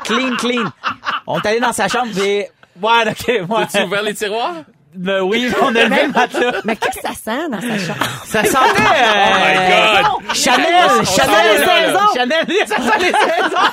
[0.04, 0.72] clean, clean.
[1.28, 2.50] On est allé dans sa chambre et
[2.82, 3.64] ouais, ok, ouais.
[3.64, 4.56] As-tu ouvert les tiroirs?
[4.96, 6.62] Ben oui, on a le matelas.
[6.64, 8.06] Mais qu'est-ce que ça sent dans sa chambre?
[8.26, 10.36] Ça sentait euh, Oh my God!
[10.36, 12.10] Chanel, On Chanel s'en les saisons.
[12.16, 13.68] Chanel, ça sent les saisons.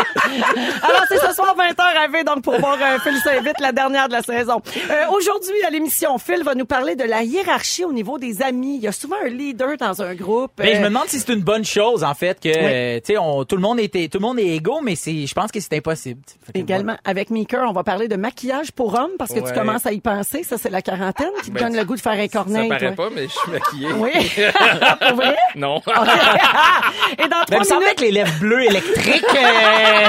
[0.82, 4.08] Alors, c'est ce soir 20h à V, donc pour voir euh, Phil Saint-Vite, la dernière
[4.08, 4.60] de la saison.
[4.90, 8.76] Euh, Aujourd'hui, à l'émission, Phil va nous parler de la hiérarchie au niveau des amis.
[8.76, 10.52] Il y a souvent un leader dans un groupe.
[10.58, 13.12] Mais je Euh, me demande si c'est une bonne chose en fait que euh, tu
[13.12, 15.50] sais on tout le monde était tout le monde est égaux mais c'est je pense
[15.52, 16.20] que c'est impossible.
[16.54, 19.92] Également, avec Meeker, on va parler de maquillage pour hommes parce que tu commences à
[19.92, 20.42] y penser.
[20.42, 22.68] Ça, c'est la quarantaine qui te Ben, donne le goût de faire un Ça cornet.
[22.68, 23.08] paraît toi.
[23.08, 23.88] pas, mais je suis maquillé.
[23.96, 24.10] Oui.
[25.08, 25.36] pour vrai?
[25.56, 25.80] Non.
[27.18, 29.24] Et dans Mais trois me que les lèvres bleues électriques,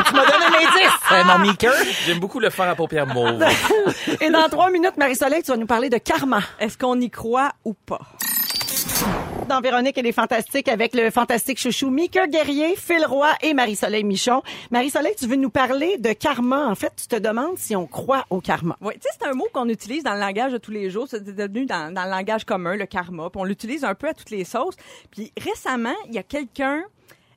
[0.01, 1.73] euh, tu m'as donné un indice, euh, mon Meeker.
[2.05, 3.43] J'aime beaucoup le faire à paupières mauves.
[4.19, 6.41] et dans trois minutes, Marie-Soleil, tu vas nous parler de karma.
[6.59, 7.99] Est-ce qu'on y croit ou pas?
[9.47, 14.03] Dans Véronique et les Fantastiques avec le fantastique chouchou Mika Guerrier, Phil Roy et Marie-Soleil
[14.03, 14.43] Michon.
[14.69, 16.67] Marie-Soleil, tu veux nous parler de karma?
[16.67, 18.77] En fait, tu te demandes si on croit au karma.
[18.79, 21.07] Oui, tu sais, c'est un mot qu'on utilise dans le langage de tous les jours.
[21.09, 23.29] C'est devenu dans, dans le langage commun, le karma.
[23.29, 24.75] Puis on l'utilise un peu à toutes les sauces.
[25.09, 26.83] Puis récemment, il y a quelqu'un...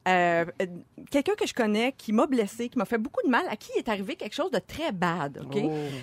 [0.08, 0.66] euh, euh,
[1.10, 3.72] quelqu'un que je connais qui m'a blessé, qui m'a fait beaucoup de mal, à qui
[3.78, 5.60] est arrivé quelque chose de très bad, OK?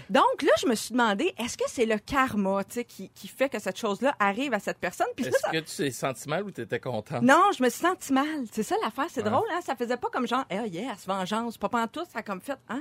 [0.10, 3.28] Donc là, je me suis demandé, est-ce que c'est le karma, tu sais, qui, qui
[3.28, 5.08] fait que cette chose-là arrive à cette personne?
[5.16, 7.22] Puis Est-ce ça- que tu t'es senti mal ou t'étais contente?
[7.22, 8.26] non, je me suis senti mal.
[8.52, 9.60] C'est ça l'affaire, c'est drôle, hein?
[9.66, 12.76] Ça faisait pas comme genre, eh, yes, vengeance, pas pantoute, ça a comme fait, ah.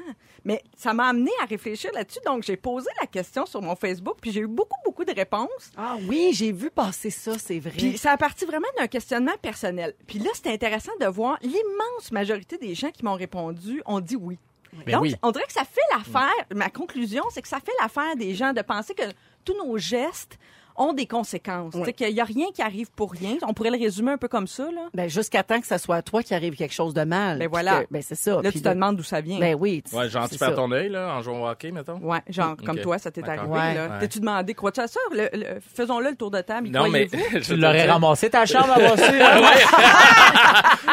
[0.45, 4.17] Mais ça m'a amené à réfléchir là-dessus, donc j'ai posé la question sur mon Facebook,
[4.21, 5.71] puis j'ai eu beaucoup, beaucoup de réponses.
[5.77, 7.73] Ah oui, j'ai vu passer ça, c'est vrai.
[7.77, 9.95] Puis ça a parti vraiment d'un questionnement personnel.
[10.07, 11.07] Puis là, c'était intéressant de
[11.43, 14.39] l'immense majorité des gens qui m'ont répondu ont dit oui.
[14.87, 15.17] Ben Donc, oui.
[15.23, 18.53] on dirait que ça fait l'affaire, ma conclusion, c'est que ça fait l'affaire des gens
[18.53, 19.03] de penser que
[19.45, 20.39] tous nos gestes
[20.81, 21.75] ont des conséquences.
[21.75, 23.37] Tu sais, qu'il n'y a rien qui arrive pour rien.
[23.47, 24.89] On pourrait le résumer un peu comme ça, là.
[24.95, 27.39] Ben, jusqu'à temps que ça soit à toi qui arrive quelque chose de mal.
[27.39, 27.83] Ben voilà.
[27.85, 28.37] que- ben c'est ça.
[28.37, 29.39] Là, Puis tu te de- demandes d'où ça vient.
[29.39, 29.83] Ben oui.
[29.89, 31.99] tu- Ouais, genre, tu perds ton œil, là, en jouant au hockey, mettons?
[31.99, 33.55] Ouais, genre, comme toi, ça t'est D'accord.
[33.57, 33.69] arrivé.
[33.69, 33.75] Ouais.
[33.89, 33.95] là.
[33.95, 33.99] Ouais.
[34.01, 35.01] T'es-tu demandé, crois-tu à ça?
[35.13, 36.69] Le- le- Faisons-le le tour de table.
[36.69, 37.07] Non, mais.
[37.43, 39.07] Tu l'aurais dire- ramassé ta chambre ça.
[39.11, 39.43] hein?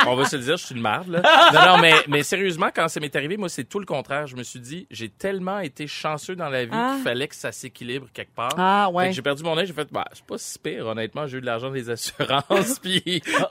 [0.07, 1.21] On va se le dire, je suis une marde, là.
[1.53, 4.27] Non, non, mais, mais sérieusement, quand ça m'est arrivé, moi, c'est tout le contraire.
[4.27, 6.93] Je me suis dit, j'ai tellement été chanceux dans la vie Ah.
[6.95, 8.51] qu'il fallait que ça s'équilibre quelque part.
[8.57, 9.11] Ah, ouais.
[9.13, 11.27] J'ai perdu mon œil, fait, bah, c'est pas si pire, honnêtement.
[11.27, 13.01] J'ai eu de l'argent des assurances, puis,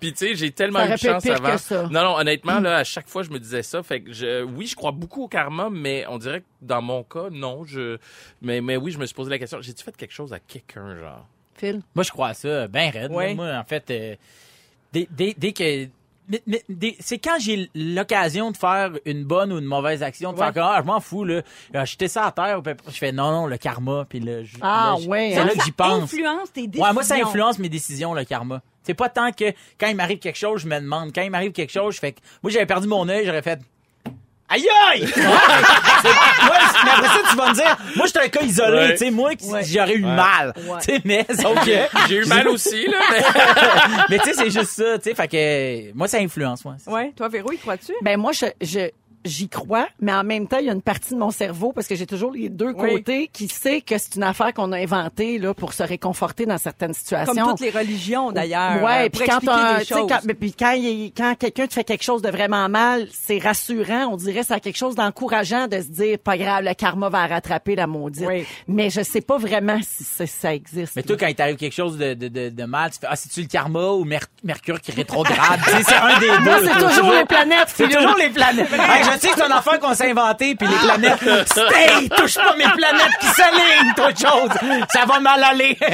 [0.00, 1.52] puis tu sais, j'ai tellement Ça eu de chance pire avant.
[1.52, 1.82] que ça.
[1.84, 3.82] Non, non, honnêtement, là, à chaque fois, je me disais ça.
[3.82, 7.02] Fait que je, oui, je crois beaucoup au karma, mais on dirait que dans mon
[7.04, 7.96] cas, non, je,
[8.42, 10.96] mais, mais oui, je me suis posé la question, j'ai-tu fait quelque chose à quelqu'un,
[10.98, 11.26] genre?
[11.54, 11.80] Phil?
[11.94, 13.10] Moi, je crois à ça, ben raide.
[13.12, 13.34] Ouais.
[13.34, 14.14] Moi, en fait, euh,
[14.92, 15.88] dès, dès- dès que...
[16.28, 20.38] mais- mais- c'est quand j'ai l'occasion de faire une bonne ou une mauvaise action, de
[20.38, 20.44] Ouais.
[20.44, 21.42] faire comme, ah, je m'en fous, là.
[21.72, 24.56] J'ai jeté ça à terre, puis je fais, non, non, le karma, puis là, je-
[24.60, 25.44] Ah, ouais, c'est hein.
[25.44, 26.02] là Ça que j'y pense.
[26.02, 26.84] influence tes décisions.
[26.86, 28.62] Ouais, moi, ça influence mes décisions, le karma.
[28.82, 31.12] C'est pas tant que quand il m'arrive quelque chose, je me demande.
[31.14, 32.20] Quand il m'arrive quelque chose, je fais que.
[32.42, 33.60] Moi, j'avais perdu mon œil, j'aurais fait.
[34.48, 35.04] Aïe aïe!
[37.46, 38.92] Moi, me dire, j'étais un cas isolé, Ouais.
[38.92, 39.30] tu sais, moi,
[39.62, 40.52] j'aurais eu mal.
[40.56, 40.78] Ouais.
[40.80, 42.08] Tu sais, mais, sauf que.
[42.08, 43.22] J'ai eu mal aussi, là, mais.
[44.10, 45.92] mais tu sais, c'est juste ça, tu sais, fait que.
[45.96, 46.76] Moi, ça influence, moi.
[46.86, 47.92] Ouais, toi, Véro, y crois-tu?
[48.02, 48.90] Ben moi, je, je-
[49.26, 51.86] j'y crois, mais en même temps, il y a une partie de mon cerveau, parce
[51.86, 52.94] que j'ai toujours les deux Oui.
[52.94, 56.58] côtés, qui sait que c'est une affaire qu'on a inventée là, pour se réconforter dans
[56.58, 57.34] certaines situations.
[57.34, 58.82] Comme toutes les religions, d'ailleurs.
[58.82, 62.02] Ouais, euh, puis quand, on- quand, mais puis quand, il- quand quelqu'un te fait quelque
[62.04, 64.06] chose de vraiment mal, c'est rassurant.
[64.12, 67.08] On dirait que ça a quelque chose d'encourageant de se dire, pas grave, le karma
[67.08, 68.24] va rattraper la maudite.
[68.26, 68.44] Oui.
[68.68, 70.94] Mais je sais pas vraiment si ça, existe.
[70.96, 73.16] Mais toi, quand il t'arrive quelque chose de, de, de, de mal, tu fais, ah,
[73.16, 75.36] c'est-tu le karma ou Mer- Mercure qui rétrograde?
[75.64, 76.38] tu sais, c'est un des deux.
[76.40, 77.68] Moi, c'est toujours les planètes.
[77.74, 78.68] C'est toujours les planètes.
[78.72, 81.48] Hey, sais que c'est un enfant qu'on s'est inventé, puis les planètes.
[81.48, 82.08] Stay!
[82.16, 84.50] Touche pas mes planètes qui s'alignent, autre chose.
[84.92, 85.76] Ça va mal aller.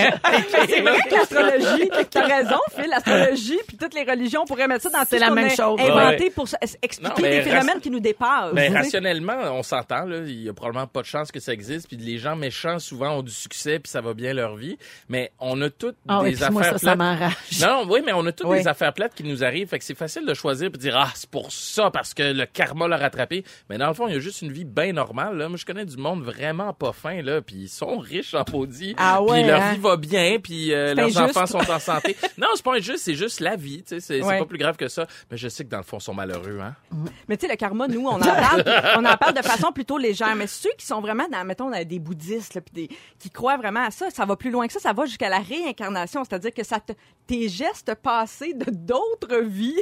[0.68, 4.90] C'est vrai que l'astrologie, t'as raison, Phil, l'astrologie, puis toutes les religions pourraient mettre ça
[4.90, 5.80] dans C'est la même a chose.
[5.80, 6.30] inventé Ouais.
[6.30, 6.46] pour
[6.82, 8.52] expliquer des phénomènes qui nous dépassent.
[8.52, 10.18] Mais rationnellement, on s'entend, là.
[10.26, 11.88] Il y a probablement pas de chance que ça existe.
[11.88, 14.76] Puis les gens méchants, souvent, ont du succès, puis ça va bien leur vie.
[15.08, 16.98] Mais on a toutes Ah des affaires moi, ça, ça plates.
[16.98, 17.32] m'enrage.
[17.60, 18.58] Non, oui, mais on a toutes Oui.
[18.58, 19.68] des affaires plates qui nous arrivent.
[19.68, 22.22] Fait que c'est facile de choisir puis de dire, ah, c'est pour ça, parce que
[22.22, 22.96] le karma l'a
[23.68, 25.48] Mais dans le fond, il y a juste une vie bien normale, là.
[25.48, 27.40] Moi, je connais du monde vraiment pas fin, là.
[27.42, 28.94] Puis ils sont riches en maudit.
[28.96, 29.72] Ah ouais, Puis leur hein?
[29.74, 31.20] vie va bien, puis euh, leurs injuste.
[31.20, 32.16] enfants sont en santé.
[32.38, 34.00] non, c'est pas injuste, c'est juste la vie, tu sais.
[34.00, 34.38] C'est Ouais.
[34.38, 35.06] pas plus grave que ça.
[35.30, 36.74] Mais je sais que dans le fond, ils sont malheureux, hein.
[37.28, 38.64] Mais tu sais, le karma, nous, on en parle,
[38.98, 40.34] on en parle de façon plutôt légère.
[40.36, 43.56] Mais ceux qui sont vraiment dans, mettons, dans des bouddhistes, là, puis des, qui croient
[43.56, 44.78] vraiment à ça, ça va plus loin que ça.
[44.80, 46.24] Ça va jusqu'à la réincarnation.
[46.24, 46.92] C'est-à-dire que ça te-
[47.26, 49.74] tes gestes passés de d'autres vies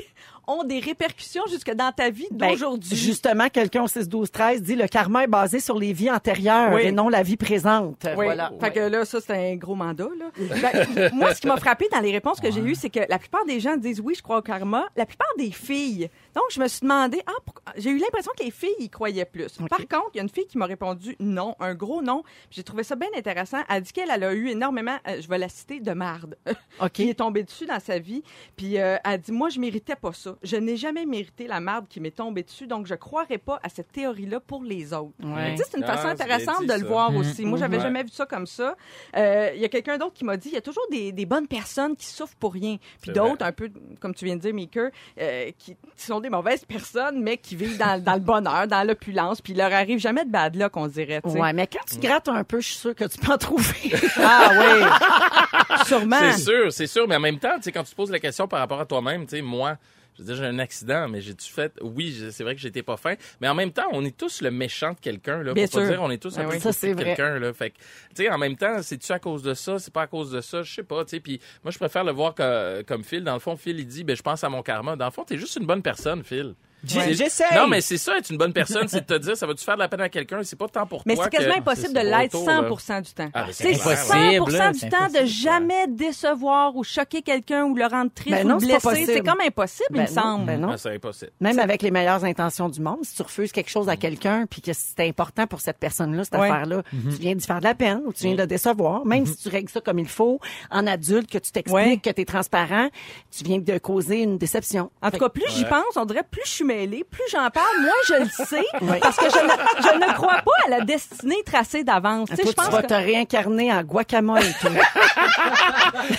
[0.46, 2.88] ont des répercussions jusque dans ta vie Ben, d'aujourd'hui.
[3.10, 6.72] Justement, quelqu'un au 6, 12, 13 dit le karma est basé sur les vies antérieures
[6.74, 6.82] Oui.
[6.84, 8.06] et non la vie présente.
[8.16, 8.24] Oui.
[8.24, 8.52] voilà.
[8.60, 10.08] Fait que là, ça, c'est un gros mandat.
[10.18, 10.26] Là.
[10.62, 13.18] Ben, moi, ce qui m'a frappé dans les réponses que j'ai eues, c'est que la
[13.18, 14.86] plupart des gens disent oui, je crois au karma.
[14.96, 16.08] La plupart des filles.
[16.34, 17.32] Donc, je me suis demandé, ah,
[17.76, 19.58] j'ai eu l'impression que les filles y croyaient plus.
[19.68, 22.22] Par contre, il y a une fille qui m'a répondu non, un gros non.
[22.22, 23.58] Puis J'ai trouvé ça bien intéressant.
[23.68, 26.36] Elle dit qu'elle elle a eu énormément, euh, je vais la citer, de marde.
[26.80, 26.92] OK.
[26.92, 28.22] qui est tombée dessus dans sa vie.
[28.56, 30.36] Puis euh, elle dit, moi, je méritais pas ça.
[30.42, 33.68] Je n'ai jamais mérité la marde qui m'est tombée dessus, donc je croirais pas à
[33.68, 35.12] cette théorie-là pour les autres.
[35.22, 35.52] Ouais.
[35.52, 37.44] Tu sais, c'est une Ah, façon intéressante dit, de le voir aussi.
[37.44, 37.82] Moi, j'avais Ouais.
[37.82, 38.76] jamais vu ça comme ça.
[39.16, 41.26] Euh, Il y a quelqu'un d'autre qui m'a dit, il y a toujours des, des
[41.26, 42.76] bonnes personnes qui souffrent pour rien.
[43.02, 44.90] Puis d'autres, un peu, comme tu viens de dire, Maker,
[45.20, 48.86] euh, qui, qui sont des mauvaises personnes, mais qui vivent dans, dans le bonheur, dans
[48.86, 51.20] l'opulence, puis il leur arrive jamais de bad luck, on dirait.
[51.22, 51.40] tu sais.
[51.40, 53.64] Ouais, mais quand tu grattes un peu, je suis sûre que tu peux en trouver.
[54.22, 56.16] Ah oui, sûrement.
[56.32, 57.08] C'est sûr, c'est sûr.
[57.08, 58.84] Mais en même temps, tu sais, quand tu te poses la question par rapport à
[58.86, 59.76] toi-même, tu sais, moi,
[60.20, 61.72] je veux dire, j'ai un accident, mais j'ai-tu fait?
[61.80, 63.14] Oui, c'est vrai que j'étais pas fin.
[63.40, 65.54] Mais en même temps, on est tous le méchant de quelqu'un, là.
[65.54, 65.90] Bien Pour pas sûr.
[65.92, 66.94] dire, on est tous un Ben peu oui.
[66.94, 67.52] de quelqu'un, là.
[67.54, 67.84] Fait que, tu
[68.24, 69.78] sais, en même temps, c'est-tu à cause de ça?
[69.78, 70.62] C'est pas à cause de ça?
[70.62, 71.20] Je sais pas, tu sais.
[71.20, 73.24] Puis moi, je préfère le voir que- comme Phil.
[73.24, 74.94] Dans le fond, Phil, il dit, ben, je pense à mon karma.
[74.96, 76.54] Dans le fond, t'es juste une bonne personne, Phil.
[76.84, 77.44] J'essaie.
[77.54, 79.74] Non, mais c'est ça, être une bonne personne, c'est de te dire, ça va-tu faire
[79.74, 80.40] de la peine à quelqu'un?
[80.42, 81.24] C'est pas tant pour Mais toi.
[81.24, 82.68] c'est quasiment que- impossible de l'être autour, là.
[82.78, 83.28] 100 du temps.
[83.34, 87.64] Ah, ben, c'est c'est impossible, 100 là, du temps de jamais décevoir ou choquer quelqu'un
[87.64, 88.80] ou le rendre triste Ben ou non, pas blesser.
[88.80, 89.12] possible.
[89.14, 90.44] C'est comme impossible, il Ben me non, semble.
[90.46, 90.68] ben non.
[90.72, 91.32] Ah, c'est impossible.
[91.40, 94.60] Même avec les meilleures intentions du monde, si tu refuses quelque chose à quelqu'un puis
[94.62, 96.48] que c'est important pour cette personne-là, cette Ouais.
[96.50, 99.26] affaire-là, tu viens d'y faire de la peine ou tu viens de le décevoir, même
[99.26, 100.40] si tu règles ça comme il faut,
[100.70, 101.96] en adulte, que tu t'expliques, Ouais.
[101.98, 102.88] que tu es transparent,
[103.36, 104.90] tu viens de causer une déception.
[105.02, 107.80] En tout cas, plus j'y pense, on dirait plus je suis mêlée, plus j'en parle,
[107.80, 108.64] moins je le sais,
[109.02, 109.50] parce que je ne,
[109.82, 112.28] je ne crois pas à la destinée tracée d'avance.
[112.30, 114.42] Tu sais, Toi, je pense tu vas que- te réincarner en guacamole.
[114.60, 114.70] toi.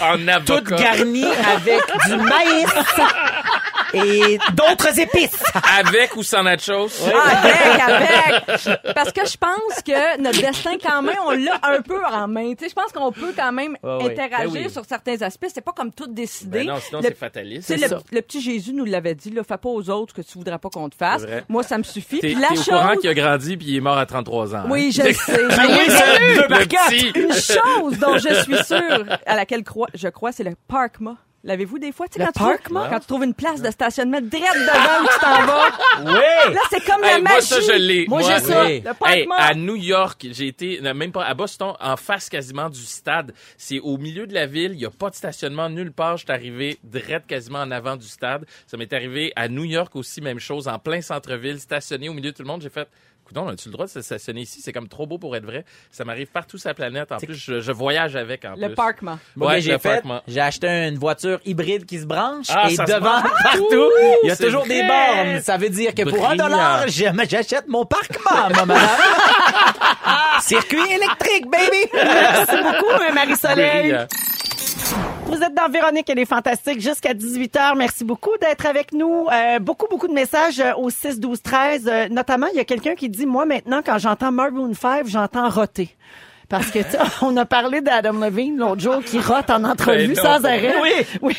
[0.01, 0.55] En avocat.
[0.61, 2.65] Toute garnie avec du maïs
[3.93, 5.43] et d'autres épices.
[5.79, 6.87] Avec ou sans nachos?
[7.13, 7.81] Ah, avec,
[8.47, 8.93] avec.
[8.95, 12.53] Parce que je pense que notre destin, quand même, on l'a un peu en main.
[12.53, 14.69] Tu sais, je pense qu'on peut quand même interagir Ben oui.
[14.69, 15.47] sur certains aspects.
[15.53, 16.59] C'est pas comme tout décidé.
[16.59, 17.67] Ben non, sinon c'est fataliste.
[17.67, 20.13] Tu sais, C'est le, le petit Jésus nous l'avait dit, là, fais pas aux autres
[20.15, 21.23] ce que tu voudrais pas qu'on te fasse.
[21.49, 22.19] Moi, ça me suffit.
[22.19, 24.05] T'es Puis la t'es au chose, courant qu'il a grandi puis il est mort à
[24.05, 24.57] 33 ans.
[24.59, 24.65] hein?
[24.69, 25.41] oui, je le sais.
[26.51, 27.11] Ben oui.
[27.15, 31.15] Une chose dont je suis sûre, à laquelle crois, je crois, c'est le parkma.
[31.43, 32.07] L'avez-vous des fois?
[32.07, 35.07] Tu sais, quand, tu trouves, quand tu trouves une place de stationnement direct devant où
[35.07, 35.69] tu t'en vas,
[36.05, 36.53] Oui.
[36.53, 37.33] là, c'est comme la Hey, magie.
[37.33, 38.05] moi, ça, je l'ai.
[38.07, 38.65] Moi, j'ai ça.
[38.65, 38.81] oui.
[38.81, 39.35] Le Hey, parkma.
[39.37, 43.33] à New York, j'ai été, non, même pas à Boston, en face quasiment du stade.
[43.57, 46.17] C'est au milieu de la ville, il n'y a pas de stationnement nulle part.
[46.17, 48.45] Je suis arrivé direct quasiment en avant du stade.
[48.67, 52.31] Ça m'est arrivé à New York aussi, même chose, en plein centre-ville, stationné au milieu
[52.31, 52.61] de tout le monde.
[52.61, 52.87] J'ai fait,
[53.33, 54.59] Coudon, as-tu le droit de se stationner ici?
[54.61, 55.63] C'est comme trop beau pour être vrai.
[55.89, 57.13] Ça m'arrive partout sur la planète.
[57.13, 58.75] En plus, je, je voyage avec en Le plus.
[58.75, 59.19] parkma.
[59.37, 60.21] Moi, Ouais, j'ai fait, parkement.
[60.27, 63.89] j'ai acheté une voiture hybride qui se branche Ah, et devant branche partout,
[64.23, 65.39] il y a toujours des bornes.
[65.41, 68.89] Ça veut dire que pour un dollar, j'ai- j'achète mon parquement, moi, madame.
[70.41, 71.89] Circuit électrique, baby!
[71.93, 73.81] Merci beaucoup, hein, Marie-Soleil.
[73.91, 74.07] Brillant.
[75.31, 77.77] Vous êtes dans Véronique, elle est fantastique jusqu'à 18h.
[77.77, 79.27] Merci beaucoup d'être avec nous.
[79.31, 81.87] Euh, beaucoup, beaucoup de messages euh, au 6, 12, 13.
[81.87, 85.49] Euh, notamment, il y a quelqu'un qui dit, moi, maintenant, quand j'entends Maroon 5, j'entends
[85.49, 85.95] roter.
[86.49, 86.79] Parce que,
[87.21, 90.75] on a parlé d'Adam Levine l'autre jour qui rote en entrevue Ben sans arrêt.
[91.21, 91.33] Oui.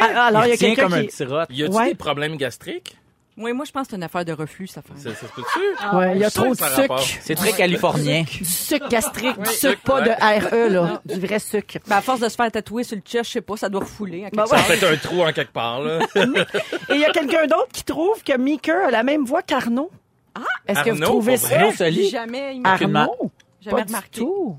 [0.00, 1.08] Ah, Alors, il y a quelqu'un comme un qui...
[1.08, 1.44] petit rot.
[1.50, 1.88] Y Ouais.
[1.90, 2.96] des problèmes gastriques?
[3.36, 4.96] Oui, moi, je pense que c'est une affaire de reflux, ça fait.
[4.96, 5.96] Ça, ça se peut-tu?
[5.96, 7.00] Ouais, il y a trop de sucre.
[7.20, 8.22] C'est très californien.
[8.22, 10.10] Du sucre gastrique, du sucre, pas de.
[10.10, 11.02] RE, là.
[11.04, 11.78] Du vrai sucre.
[11.88, 13.80] Ben, à force de se faire tatouer sur le chest, je sais pas, ça doit
[13.80, 14.26] refouler.
[14.32, 15.98] Ben Ça fait un trou en quelque part, là.
[16.14, 19.90] Et il y a quelqu'un d'autre qui trouve que Meeker a la même voix qu'Arnaud.
[20.36, 20.40] Ah!
[20.68, 21.56] Est-ce que vous trouvez ça?
[21.56, 21.72] Arnaud.
[21.72, 22.08] Soli.
[22.08, 22.60] Jamais.
[22.62, 23.30] Arnaud?
[23.60, 24.20] jamais Pas du remarqué.
[24.20, 24.56] tout.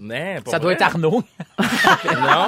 [0.48, 1.24] Ça doit être Arnaud.
[1.60, 2.48] Non?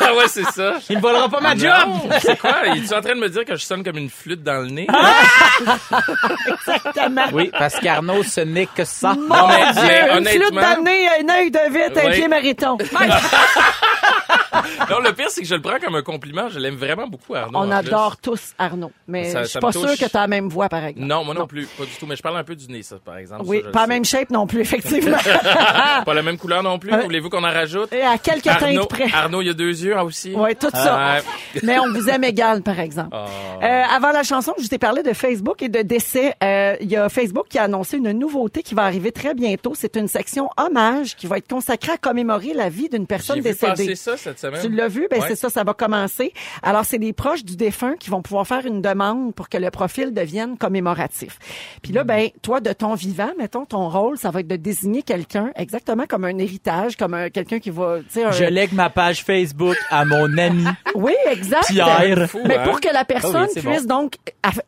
[0.00, 0.74] Ah ouais, c'est ça.
[0.88, 1.70] Il ne volera pas ma job!
[1.86, 2.66] Non, c'est quoi?
[2.66, 4.86] Es-tu en train de me dire que je sonne comme une flûte dans le nez?
[6.48, 7.24] Exactement.
[7.32, 9.14] Oui, parce qu'Arnaud, ce n'est que ça.
[9.14, 11.98] Mon Non, mais- Dieu, mais une flûte honnêtement- dans le nez, un œil de vite,
[11.98, 12.12] un Ouais.
[12.14, 12.78] pied mariton.
[14.90, 16.48] Non, le pire, c'est que je le prends comme un compliment.
[16.48, 17.58] Je l'aime vraiment beaucoup, Arnaud.
[17.58, 18.92] On adore tous Arnaud.
[19.08, 19.98] Mais Ça- je suis pas touche.
[19.98, 21.06] que tu as la même voix, par exemple.
[21.06, 21.66] Non, moi non, plus.
[21.66, 22.06] Pas du tout.
[22.06, 23.42] Mais je parle un peu du nez, ça, par exemple.
[23.46, 25.16] Oui, Ça, pas la même shape non plus, effectivement.
[26.04, 26.90] Pas la même couleur non plus.
[26.90, 27.92] Voulez-vous qu'on en rajoute?
[27.92, 29.12] Et à quelques Arnaud, teintes près.
[29.12, 30.32] Arnaud, il y a deux yeux ah, aussi.
[30.34, 31.18] Oui, tout ça.
[31.62, 33.10] Mais on vous aime égal, par exemple.
[33.12, 33.26] Ah.
[33.62, 36.34] Euh, avant la chanson, je vous ai parlé de Facebook et de décès.
[36.42, 39.72] Euh, Il y a Facebook qui a annoncé une nouveauté qui va arriver très bientôt.
[39.74, 43.94] C'est une section hommage qui va être consacrée à commémorer la vie d'une personne décédée.
[43.94, 44.60] ça cette semaine.
[44.62, 45.06] Tu l'as vu?
[45.10, 45.26] Ben, Ouais.
[45.28, 46.32] c'est ça, ça va commencer.
[46.62, 49.70] Alors, c'est les proches du défunt qui vont pouvoir faire une demande pour que le
[49.70, 51.38] profil devienne commémoratif.
[51.82, 55.02] Puis là, ben, toi, de ton vivant, mettons, ton rôle, ça va être de désigner
[55.02, 58.72] quelqu'un exactement comme un héritage, comme un- quelqu'un qui va, tu sais, un- Je lègue
[58.72, 61.66] ma page Facebook à mon ami Oui, exact.
[61.68, 62.28] Pierre.
[62.28, 62.64] Fou, Mais hein?
[62.64, 64.14] pour que la personne Ah oui, c'est puisse donc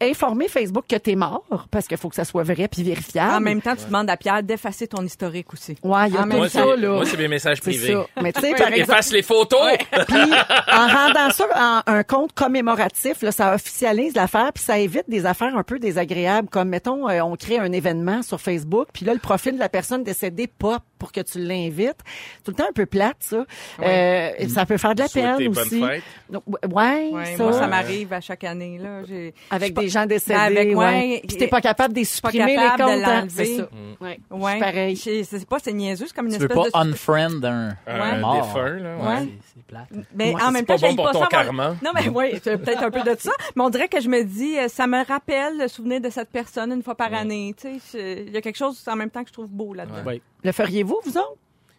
[0.00, 3.34] informer Facebook que t'es mort, parce qu'il faut que ça soit vrai puis vérifiable.
[3.34, 5.76] En même temps, tu demandes à Pierre d'effacer ton historique aussi.
[5.82, 6.88] Ouais, il y a En tout même Moi, ça, c'est, là.
[6.94, 7.92] moi, c'est mes messages C'est privés.
[7.92, 8.06] ça.
[8.22, 9.58] Mais tu sais, par exemple, Efface les photos!
[10.09, 10.33] Puis
[10.72, 15.57] en rendant ça un compte commémoratif, là, ça officialise l'affaire, puis ça évite des affaires
[15.57, 19.20] un peu désagréables, comme mettons, euh, on crée un événement sur Facebook, puis là le
[19.20, 21.98] profil de la personne décédée pop pour que tu l'invites.
[22.44, 23.44] Tout le temps un peu plate ça.
[23.82, 25.80] Euh, ça peut faire de la Souhaiter peine bonne aussi.
[25.80, 26.02] fête.
[26.30, 27.42] Donc, ouais, Ouais, ça.
[27.44, 28.78] moi, ça m'arrive à chaque année.
[28.78, 29.02] Là.
[29.50, 30.74] Avec suis des gens décédés, avec- ouais.
[30.74, 33.26] ouais, Puis t'es pas capable de les pas supprimer les capable de comptes, hein.
[33.28, 33.62] c'est ça.
[33.62, 34.04] Mm.
[34.04, 34.18] Ouais.
[34.28, 34.59] pas- Ouais.
[34.61, 34.96] Pareil.
[34.96, 36.90] Je- C'est pas, c'est niaiseux, c'est comme une Tu veux espèce pas de...
[36.90, 38.35] unfriend un, Un mort.
[38.46, 39.06] défunt, là, ouais.
[39.06, 39.28] Ouais.
[39.42, 39.88] C'est- plate.
[40.14, 41.76] Mais Ouais, en c'est même pas temps, bon j'aille pour pas ton karma.
[41.82, 43.32] Non, mais oui, c'est peut-être un peu de ça.
[43.56, 46.30] Mais on dirait que je me dis, euh, ça me rappelle le souvenir de cette
[46.30, 47.54] personne une fois par année.
[47.61, 49.74] Tu sais, je- il y a quelque chose en même temps que je trouve beau
[49.74, 50.02] là-dedans.
[50.44, 51.37] Le feriez-vous, vous autres?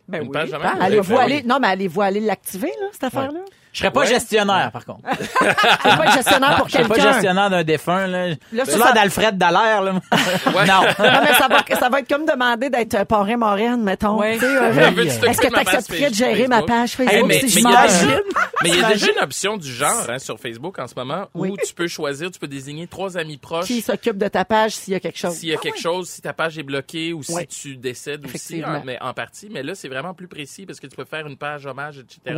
[0.08, 0.34] Ben Une oui.
[0.34, 0.62] page de même?
[0.66, 3.40] Ah, Ouais, allez-vous ben aller, non, mais allez-vous aller l'activer, là, cette affaire-là?
[3.78, 4.08] Je serais pas Ouais.
[4.08, 5.02] gestionnaire, par contre.
[5.20, 7.12] C'est pas le gestionnaire pour Je serais pas quelqu'un.
[7.14, 8.28] gestionnaire d'un défunt, là.
[8.30, 8.36] Là,
[8.66, 9.92] ça, C'est ça- d'Alfred Dallaire, là.
[10.48, 10.66] Ouais.
[10.66, 10.82] Non.
[10.98, 14.18] Non, mais ça va, ça va être comme demander d'être euh, parrain moraine, mettons.
[14.20, 14.40] Ouais.
[14.40, 14.72] Tu euh,
[15.04, 17.72] Est-ce que tu accepterais de gérer ma page Facebook Hey, mais si mais je il
[17.72, 18.22] y a déjà-
[18.64, 19.10] mais il y a déjà T'imagines?
[19.18, 21.54] une option du genre hein, sur Facebook en ce moment où Oui.
[21.68, 23.66] tu peux choisir, tu peux désigner trois amis proches.
[23.68, 25.34] Qui s'occupe de ta page s'il y a quelque chose?
[25.34, 28.64] S'il y a quelque chose, si ta page est bloquée ou si tu décèdes aussi,
[28.66, 29.50] en, mais en partie.
[29.52, 32.36] Mais là, c'est vraiment plus précis parce que tu peux faire une page hommage, etc.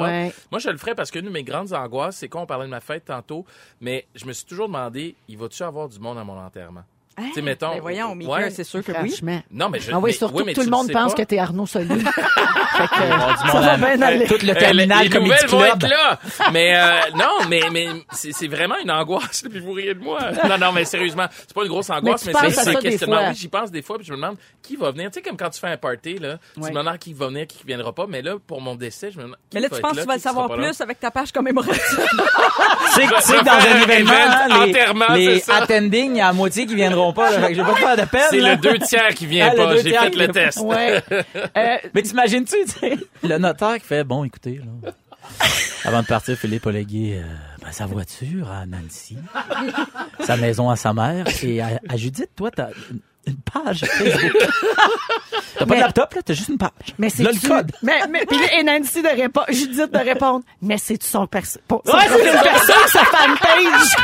[0.52, 2.82] Moi, je le ferais parce que une mes grandes angoisses, c'est qu'on parlait de ma
[2.82, 3.46] fête tantôt,
[3.82, 6.84] mais je me suis toujours demandé, il va-tu avoir du monde à mon enterrement?
[7.18, 7.24] Hein?
[7.28, 7.74] Tu sais, mettons.
[7.74, 8.50] Ben voyons, Mika, Ouais.
[8.50, 9.14] c'est sûr que oui.
[9.52, 9.92] Non, mais je.
[9.92, 11.18] Ah oui, mais- surtout oui, mais tout le monde pense pas.
[11.24, 11.88] que t'es Arnaud Soli.
[12.00, 14.26] fait que, du ça va à- bien aller.
[14.26, 16.18] Tout le Euh, terminal les nouvelles vont être là.
[16.54, 19.44] Mais euh, non, mais mais c'est c'est vraiment une angoisse.
[19.50, 20.20] Puis vous riez de moi.
[20.48, 22.80] Non, non, mais sérieusement, c'est pas une grosse angoisse, Mais mais, c'est à c'est un
[22.80, 23.28] questionnement.
[23.30, 25.10] Oui, j'y pense des fois, puis je me demande qui va venir.
[25.12, 26.70] Tu sais, comme quand tu fais un party là, tu Ouais.
[26.72, 28.06] te demandes qui va venir, qui viendra pas.
[28.08, 29.38] Mais là, pour mon décès, je me demande.
[29.50, 31.76] qui Mais là, tu penses que tu vas le savoir plus avec ta page commémorative?
[31.80, 36.66] Tu sais que- dans un événement, hein, les, c'est attending, il y a la moitié
[36.66, 37.32] qui viendront pas.
[37.32, 38.28] Là, fait que je vais pas te faire de peine.
[38.30, 38.52] C'est là.
[38.52, 39.74] le deux tiers qui vient Ah, le pas.
[39.74, 40.60] deux J'ai tiers fait qui le test.
[40.62, 41.02] Ouais.
[41.58, 44.92] Euh, Mais t'imagines-tu, tu sais, le notaire qui fait, bon, écoutez, là,
[45.86, 47.28] avant de partir, Philippe a légué euh,
[47.64, 49.18] ben, sa voiture à Nancy,
[50.22, 54.32] sa maison à sa mère, et à, à Judith, toi, t'as une, une page Facebook.
[55.58, 56.70] T'as pas Mais- de laptop, là, t'as juste une page.
[56.98, 57.72] mais c'est Là, le code.
[57.84, 61.60] Mais, mais, puis là, et Nancy de répondre, Judith de répondre, mais c'est son perso,
[61.70, 62.44] son Ouais, profil c'est ça.
[62.44, 63.96] perso, sa fanpage?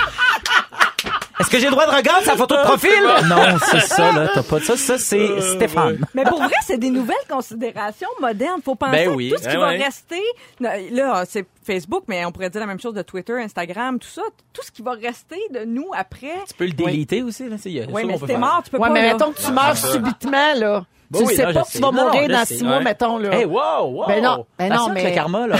[1.39, 2.89] Est-ce que j'ai le droit de regarder sa photo de profil?
[3.27, 4.77] Non, c'est ça, là, t'as pas de ça.
[4.77, 5.99] Ça, c'est Stéphane.
[6.13, 8.61] Mais pour vrai, c'est des nouvelles considérations modernes.
[8.63, 9.29] Faut penser Ben à oui.
[9.31, 9.83] tout ce qui Ben va ouais.
[9.83, 10.21] rester.
[10.59, 14.21] Là, c'est Facebook, mais on pourrait dire la même chose de Twitter, Instagram, tout ça.
[14.53, 16.35] Tout ce qui va rester de nous après.
[16.47, 17.55] Tu peux le déliter aussi, là,
[17.91, 18.93] Oui, mais si t'es mort, tu peux Ouais, pas.
[18.93, 19.13] mais là.
[19.13, 20.85] mettons que tu meurs subitement, là.
[21.11, 22.83] Bah tu oui, sais pas que tu vas mourir dans six mois, Ouais.
[22.83, 23.33] mettons, là.
[23.35, 24.07] Hey, wow, wow.
[24.07, 25.55] Ben non, ben non, mais- le karma, là.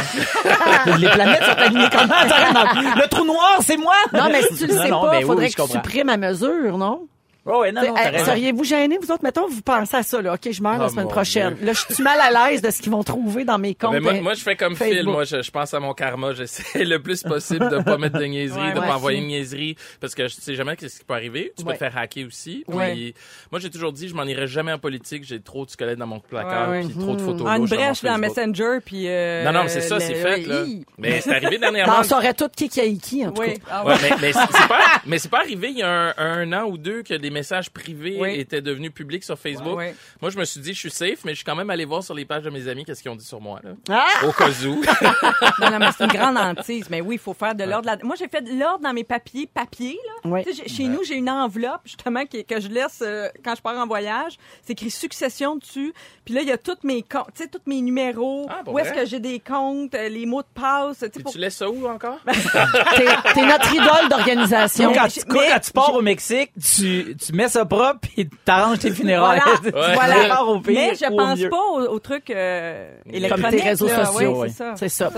[0.97, 2.95] Les planètes sont alignées comment?
[2.95, 3.93] Le trou noir, c'est moi!
[4.13, 6.09] Non, mais si tu le sais non, pas, mais il faudrait oui, que tu supprimes
[6.09, 7.01] à mesure, non?
[7.47, 8.25] Oh, ouais, non, non, t'as raison.
[8.25, 9.23] Seriez-vous gênés, vous autres?
[9.23, 10.33] Mettons, vous pensez à ça, là.
[10.33, 11.53] OK, je meurs la Oh, semaine mon prochaine.
[11.53, 11.65] Dieu.
[11.67, 13.91] Là, je suis mal à l'aise de ce qu'ils vont trouver dans mes comptes.
[13.93, 14.97] Ben, moi, moi, je fais comme Facebook.
[14.97, 15.05] Phil.
[15.09, 16.33] Moi, je, je pense à mon karma.
[16.33, 18.87] J'essaie le plus possible de pas mettre de niaiseries, Ouais, de ouais.
[18.87, 21.53] pas envoyer une niaiserie, parce que je sais jamais ce qui peut arriver.
[21.55, 21.73] Tu Ouais.
[21.73, 22.63] peux te faire hacker aussi.
[22.67, 23.13] Puis, Ouais.
[23.51, 25.23] moi, j'ai toujours dit, je m'en irai jamais en politique.
[25.23, 26.85] J'ai trop de squelettes dans mon placard, Ouais, ouais.
[26.85, 27.47] puis trop de photos.
[27.47, 28.37] En une louches mon brèche dans Facebook.
[28.37, 29.03] Messenger, puis.
[29.07, 30.63] euh, Non, non, mais c'est ça, le- c'est fait, là.
[30.65, 30.83] Hi.
[30.97, 31.97] Mais c'est arrivé dernièrement.
[31.99, 33.53] on saurait tout qui qui a qui, en tout Oui.
[33.53, 33.59] cas.
[33.69, 33.99] Ah Ouais, ouais.
[34.01, 36.63] mais, mais c'est c'est pas, mais c'est pas arrivé il y a un, un an
[36.65, 38.39] ou deux que des messages privés Oui.
[38.39, 39.77] étaient devenus publics sur Facebook.
[39.77, 39.95] Ouais.
[40.21, 42.01] Moi, je me suis dit, je suis safe, mais je suis quand même allé voir
[42.03, 43.71] sur les pages de mes amis qu'est-ce qu'ils ont dit sur moi, là.
[43.89, 44.25] Ah!
[44.25, 44.81] Au cas où.
[45.61, 46.89] Non, non, mais c'est une grande hantise.
[46.89, 47.89] Mais oui, il faut faire de l'ordre.
[48.03, 50.41] Moi, j'ai fait de l'ordre dans mes papiers, papier, là.
[50.67, 53.87] Chez nous, j'ai une enveloppe, justement, qui- que je laisse euh, quand je pars en
[53.87, 54.33] voyage.
[54.63, 55.93] C'est écrit succession dessus.
[56.25, 58.47] Puis là, il y a tous mes comptes, tu sais, tous mes numéros.
[58.49, 61.03] Ah, où est-ce que j'ai des comptes, euh, les mots de passe.
[61.13, 62.19] Puis pour- tu laisses ça où encore?
[62.25, 64.93] T'es t'es notre idole d'organisation.
[64.93, 67.99] Quand, tu, j'ai- quoi, mais quand tu pars au Mexique, tu, tu mets ça propre
[68.01, 69.41] puis t'arranges tes funérailles.
[69.43, 69.85] Voilà.
[69.89, 70.43] Tu Voilà.
[70.43, 71.49] au pire Mais je au pense mieux.
[71.49, 72.89] pas aux, aux trucs euh,
[73.29, 74.05] Comme tes réseaux là.
[74.05, 74.73] sociaux, Ouais, ouais.
[74.75, 75.09] c'est ça.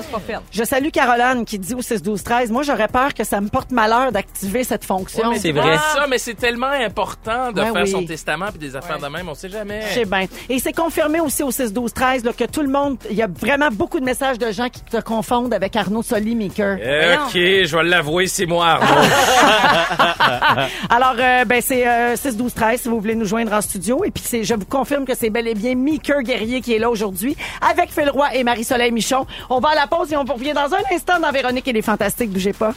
[0.52, 3.50] Je salue Caroline qui dit au 6 12 13 Moi, j'aurais peur que ça me
[3.50, 5.30] porte malheur d'activer cette fonction.
[5.30, 5.78] Ouais, c'est vrai.
[5.78, 7.92] ça, mais c'est tellement important de Ouais, faire oui.
[7.92, 9.82] son testament puis des affaires de même, on sait jamais.
[9.90, 10.26] Je sais bien.
[10.50, 13.22] Et c'est confirmé aussi au 6 12 13 là, que tout le monde, il y
[13.24, 16.76] a vraiment beaucoup de messages de gens qui te confondent avec Arnaud Soli Maker.
[16.78, 19.08] Ok, je vais l'avouer, c'est moi, Arnaud.
[20.90, 24.04] Alors, euh, ben c'est euh, 6 12 13 si vous voulez nous joindre en studio
[24.04, 26.90] et puis je vous confirme que c'est bel et bien Meeker Guerrier qui est là
[26.90, 29.26] aujourd'hui avec Phil Roy et Marie-Soleil Michon.
[29.50, 31.82] On va à la pause et on revient dans un instant dans Véronique et les
[31.82, 32.74] fantastiques, bougez pas.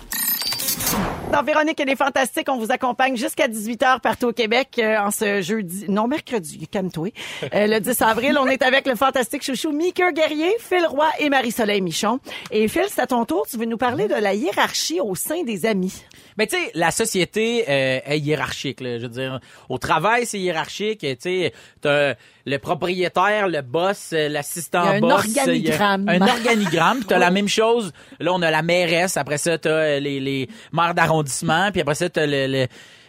[1.33, 5.12] Dans Véronique et les Fantastiques, on vous accompagne jusqu'à 18h partout au Québec euh, en
[5.12, 7.11] ce jeudi, non mercredi, calme-toi.
[7.55, 11.29] Euh, le 10 avril, on est avec le fantastique chouchou Mika Guerrier, Phil Roy et
[11.29, 12.19] Marie-Soleil Michon.
[12.51, 15.45] Et Phil, c'est à ton tour, tu veux nous parler de la hiérarchie au sein
[15.45, 16.03] des amis?
[16.37, 18.81] Mais tu sais, la société euh, est hiérarchique.
[18.81, 19.38] Là, je veux dire,
[19.69, 21.01] au travail, c'est hiérarchique.
[21.01, 21.53] Tu sais,
[22.46, 25.12] le propriétaire, le boss, euh, l'assistant boss.
[25.12, 26.07] organigramme.
[26.09, 27.05] il y a Un organigramme.
[27.05, 27.92] T'as la même chose.
[28.18, 29.16] Là, on a la mairesse.
[29.16, 31.70] Après ça, t'as euh, les, les maires d'arrondissement.
[31.72, 32.66] Puis après ça, t'as le, le,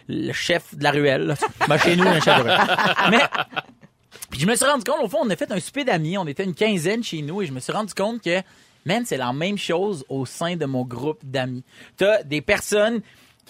[0.10, 1.36] le chef de la ruelle.
[1.68, 2.60] Ben, chez nous, un chef de ruelle.
[3.12, 3.22] Mais
[4.30, 6.18] puis je me suis rendu compte, au fond, on a fait un souper d'amis.
[6.18, 8.42] On était une quinzaine chez nous et je me suis rendu compte que,
[8.86, 11.64] man, c'est la même chose au sein de mon groupe d'amis.
[11.98, 13.02] T'as des personnes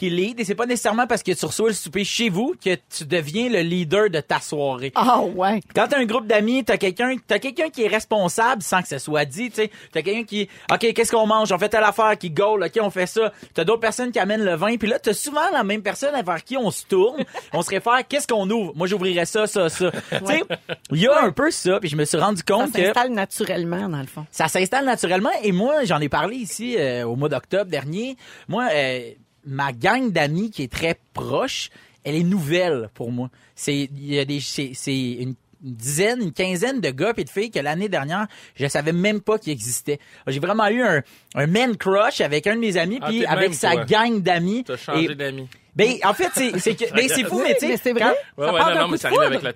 [0.02, 2.74] qui lead et c'est pas nécessairement parce que tu reçois le souper chez vous que
[2.90, 4.92] tu deviens le leader de ta soirée.
[4.96, 5.60] Ah ouais.
[5.76, 8.98] Quand t'as un groupe d'amis, t'as quelqu'un, t'as quelqu'un qui est responsable sans que ça
[8.98, 9.72] soit dit, tu sais.
[9.92, 11.52] T'as quelqu'un qui, ok, qu'est-ce qu'on mange?
[11.52, 13.32] On fait telle affaire, qui goal, ok, on fait ça.
[13.54, 16.44] T'as d'autres personnes qui amènent le vin, puis là, t'as souvent la même personne vers
[16.44, 17.24] qui on se tourne.
[17.54, 18.74] on se réfère, qu'est-ce qu'on ouvre?
[18.76, 19.92] Moi, j'ouvrirais ça, ça, ça.
[19.92, 20.42] Tu sais,
[20.90, 23.12] il y a un peu ça, puis je me suis rendu Ça compte que s'installe
[23.12, 24.26] naturellement, dans le fond.
[24.32, 25.30] ça s'installe naturellement.
[25.44, 28.18] Et moi, j'en ai parlé ici euh, au mois d'octobre dernier.
[28.48, 29.12] Moi, euh,
[29.46, 31.70] ma gang d'amis qui est très proche,
[32.04, 33.30] elle est nouvelle pour moi.
[33.56, 37.52] C'est il y a des c'est une dizaine, une quinzaine de gars et de filles
[37.52, 38.26] que l'année dernière,
[38.56, 40.00] je savais même pas qu'ils existaient.
[40.26, 41.04] J'ai vraiment eu un,
[41.36, 43.86] un man crush avec un de mes amis, Ah, puis avec même, sa toi.
[43.86, 44.64] gang d'amis.
[44.64, 45.48] T'as changé d'amis.
[45.76, 48.14] Ben, en fait, c'est que ben, c'est fou, mais tu sais, mais c'est vrai.
[48.38, 48.54] quand-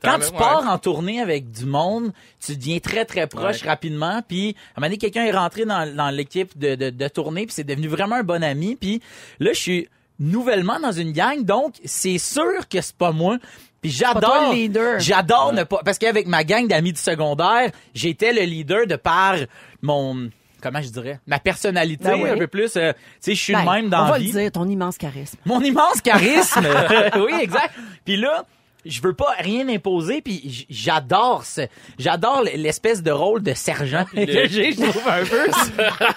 [0.01, 2.13] quand tu pars en tournée avec du monde,
[2.43, 3.67] tu deviens très très proche Ouais.
[3.69, 4.21] rapidement.
[4.27, 7.45] Puis à un moment donné, quelqu'un est rentré dans, dans l'équipe de, de, de tournée,
[7.45, 8.77] puis c'est devenu vraiment un bon ami.
[8.77, 9.01] Puis
[9.39, 13.37] là, je suis nouvellement dans une gang, donc c'est sûr que c'est pas moi.
[13.81, 14.99] Puis j'adore, le leader.
[15.01, 19.35] j'adore ne pas, parce qu'avec ma gang d'amis du secondaire, j'étais le leader de par
[19.81, 20.29] mon,
[20.65, 22.29] comment je dirais, ma personnalité Ben oui.
[22.29, 22.75] un peu plus.
[22.75, 24.31] euh, tu sais, je suis Ben, le même dans on va vie.
[24.31, 25.37] le dire, ton immense charisme.
[25.45, 26.65] Mon immense charisme.
[27.17, 27.71] oui, exact.
[28.03, 28.45] Puis là,
[28.83, 31.61] je veux pas rien imposer, puis j'adore ce,
[31.99, 35.47] j'adore l'espèce de rôle de sergent que j'ai, je trouve un peu.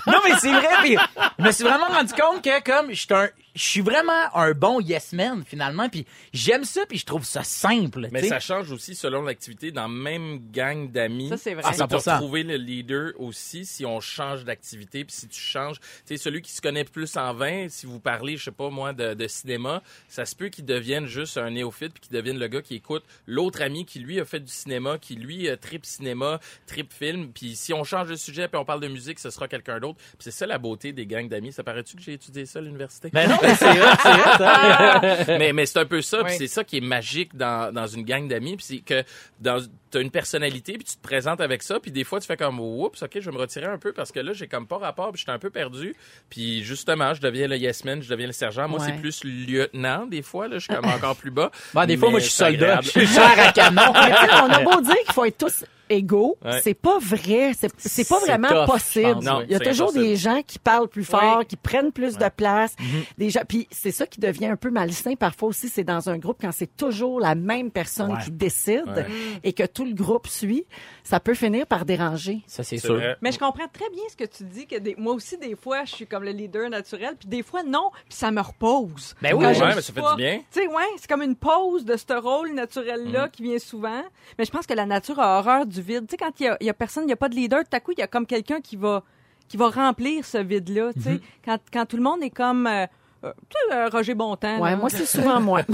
[0.10, 0.96] non, mais c'est vrai, puis
[1.38, 4.52] je me suis vraiment rendu compte que comme je suis un, je suis vraiment un
[4.52, 8.08] bon yes man finalement, puis j'aime ça, puis je trouve ça simple.
[8.12, 9.70] Mais tu ça change aussi selon l'activité.
[9.72, 11.62] Dans même gang d'amis, Ça, c'est vrai.
[11.72, 12.14] tu peux 100%.
[12.16, 15.04] retrouver le leader aussi si on change d'activité.
[15.04, 18.00] Puis si tu changes, tu sais, celui qui se connaît plus en vin, si vous
[18.00, 21.50] parlez, je sais pas moi, de, de cinéma, ça se peut qu'il devienne juste un
[21.50, 24.52] néophyte puis qu'il devienne le gars qui écoute l'autre ami qui lui a fait du
[24.52, 27.32] cinéma, qui lui euh, trip cinéma, trip film.
[27.32, 29.98] Puis si on change de sujet puis on parle de musique, ce sera quelqu'un d'autre.
[29.98, 31.52] Puis c'est ça la beauté des gangs d'amis.
[31.52, 33.10] Ça paraît-tu que j'ai étudié ça à l'université?
[33.12, 36.30] Ben non, c'est c'est mais mais c'est un peu ça, Oui.
[36.36, 39.02] c'est ça qui est magique dans, dans une gang d'amis, puis c'est que
[39.40, 42.36] dans t'as une personnalité, puis tu te présentes avec ça, puis des fois tu fais
[42.36, 44.78] comme oups, ok, je vais me retirer un peu parce que là j'ai comme pas
[44.78, 45.94] rapport, puis j'étais un peu perdu,
[46.28, 48.68] puis justement je deviens le yes man, je deviens le sergent.
[48.68, 48.86] Moi Ouais.
[48.86, 51.50] c'est plus lieutenant des fois, là je suis comme encore plus bas.
[51.74, 52.80] Bon, des fois, moi, je suis soldat.
[52.82, 53.92] Je suis chair à canon.
[53.94, 56.60] Mais tu sais, on a beau dire qu'il faut être tous égaux, Ouais.
[56.62, 57.52] c'est pas vrai.
[57.58, 59.14] C'est c'est pas vraiment tough, possible.
[59.14, 60.04] pense, Non, Il y a toujours impossible.
[60.04, 61.46] des gens qui parlent plus fort, Oui.
[61.46, 62.74] qui prennent plus de place.
[62.78, 62.86] Mhm.
[63.18, 65.68] Des gens, puis c'est ça qui devient un peu malsain parfois aussi.
[65.68, 68.22] C'est dans un groupe quand c'est toujours la même personne Ouais.
[68.24, 69.06] qui décide Ouais.
[69.44, 70.64] et que tout le groupe suit,
[71.04, 72.42] ça peut finir par déranger.
[72.46, 72.96] Ça, c'est C'est sûr.
[72.96, 73.16] vrai.
[73.22, 75.84] Mais je comprends très bien ce que tu dis, que des- moi aussi, des fois,
[75.84, 79.14] je suis comme le leader naturel, puis des fois, non, puis ça me repose.
[79.22, 80.14] Ben oui, mais ça fait pas.
[80.14, 80.38] du bien.
[80.52, 84.02] Tu sais, ouais, c'est comme une pause de ce rôle naturel-là qui vient souvent.
[84.38, 86.06] Mais je pense que la nature a horreur du vide.
[86.06, 87.80] Tu sais, quand il y a, personne, il n'y a pas de leader, tout à
[87.80, 89.04] coup, il y a comme quelqu'un qui va,
[89.48, 90.92] qui va remplir ce vide-là.
[90.94, 92.86] Tu sais, quand, quand tout le monde est comme, euh,
[93.24, 94.58] euh, tu sais, euh, Roger Bontemps.
[94.60, 94.76] Ouais, là.
[94.76, 95.62] moi, c'est souvent moi.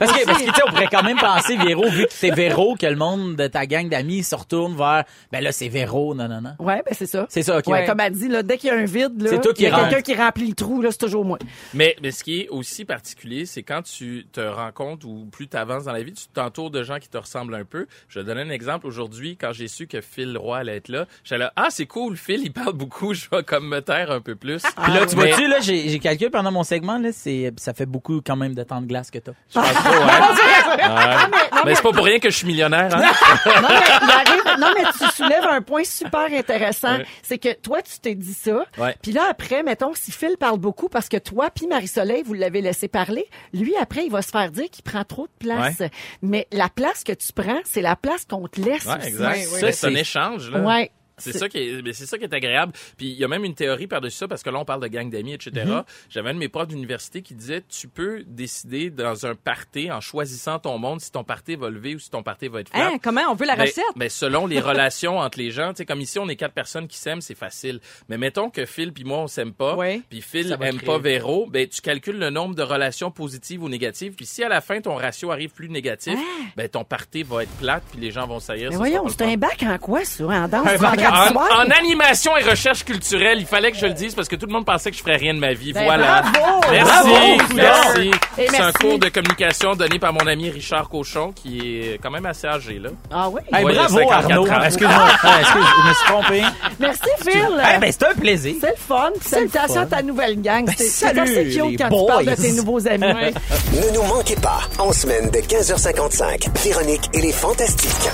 [0.00, 2.30] Parce que, parce que, tu sais, on pourrait quand même penser, Véro, vu que c'est
[2.30, 6.14] Véro, que le monde de ta gang d'amis se retourne vers, ben là, c'est Véro,
[6.14, 6.54] non, non, non.
[6.58, 7.26] Ouais, ben c'est ça.
[7.28, 7.66] C'est ça, ok.
[7.66, 9.62] Ouais, comme elle dit, là, dès qu'il y a un vide, là, C'est toi il
[9.62, 11.38] y a quelqu'un qui remplit le trou, là, c'est toujours moi.
[11.74, 15.48] Mais, mais ce qui est aussi particulier, c'est quand tu te rends compte ou plus
[15.48, 17.86] tu avances dans la vie, tu t'entoures de gens qui te ressemblent un peu.
[18.08, 18.86] Je vais donner un exemple.
[18.86, 22.16] Aujourd'hui, quand j'ai su que Phil Roy allait être là, j'étais là, ah, c'est cool,
[22.16, 24.62] Phil, il parle beaucoup, je vais comme me taire un peu plus.
[24.62, 27.86] Puis là, tu vois-tu, là, j'ai j'ai calculé pendant mon segment, là, c'est, ça fait
[27.86, 29.32] beaucoup quand même de temps de glace que t'as.
[29.48, 30.76] Je pense pas, ouais.
[30.76, 31.60] Ouais.
[31.64, 33.00] Mais c'est pas pour rien que je suis millionnaire, hein?
[33.46, 36.98] non, mais, il arrive- non, mais tu soulèves un point super intéressant.
[36.98, 37.06] Ouais.
[37.22, 38.64] C'est que toi, tu t'es dit ça.
[39.02, 42.60] Puis là, après, mettons, si Phil parle beaucoup parce que toi, puis Marie-Soleil, vous l'avez
[42.60, 45.82] laissé parler, lui, après, il va se faire dire qu'il prend trop de place.
[46.22, 49.08] Mais la place que tu prends, c'est la place qu'on te laisse Ouais, aussi.
[49.08, 49.72] exact.
[49.72, 50.60] C'est un échange, là.
[50.60, 50.90] Ouais.
[51.20, 52.72] C'est ça qui est, mais c'est ça qui est agréable.
[52.96, 54.88] Puis il y a même une théorie par-dessus ça, parce que là, on parle de
[54.88, 55.50] gang d'amis, etc.
[55.66, 55.84] Mm-hmm.
[56.10, 60.00] J'avais un de mes profs d'université qui disait, tu peux décider dans un party, en
[60.00, 62.88] choisissant ton monde, si ton party va lever ou si ton party va être flat.
[62.88, 63.84] Hein, comment on veut la Ben, recette?
[63.96, 66.88] ben, selon les relations entre les gens, tu sais, comme ici, on est quatre personnes
[66.88, 67.80] qui s'aiment, c'est facile.
[68.08, 70.02] Mais mettons que Phil puis moi, on s'aime pas, Oui.
[70.08, 74.14] puis Phil aime pas Véro, ben, tu calcules le nombre de relations positives ou négatives,
[74.14, 76.18] puis si à la fin, ton ratio arrive plus négatif,
[76.56, 78.70] ben, ton party va être plate, puis les gens vont saillir.
[78.70, 80.24] Mais voyons, c'est un bac en quoi, ça?
[80.24, 80.66] En danse?
[81.10, 81.48] En, soir?
[81.66, 84.52] en animation et recherche culturelle, il fallait que je le dise parce que tout le
[84.52, 85.72] monde pensait que je ferais rien de ma vie.
[85.72, 86.22] Ben, voilà.
[86.22, 86.60] bravo!
[86.70, 87.54] Merci, Bravo!
[87.54, 88.10] merci.
[88.36, 92.26] C'est un cours de communication donné par mon ami Richard Cochon, qui est quand même
[92.26, 92.90] assez âgé, là.
[93.10, 93.40] Ah oui?
[93.52, 94.46] Hey, Ouais, bravo 54 Arnaud.
[94.64, 95.08] Excuse-moi.
[95.40, 96.42] Excuse, je me suis trompé.
[96.78, 97.62] Merci, Phil.
[97.74, 98.54] Eh ben, c'est un plaisir.
[98.60, 99.10] C'est le fun.
[99.20, 100.64] Salutations à ta nouvelle gang.
[100.66, 102.36] Ben, C'est assez les cute quand tu parles de boys.
[102.36, 103.00] tes nouveaux amis.
[103.72, 108.10] Ne nous manquez pas, en semaine de 15h55, Véronique et les Fantastiques.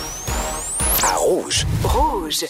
[1.05, 1.65] À Rouge.
[1.85, 2.45] Rouge.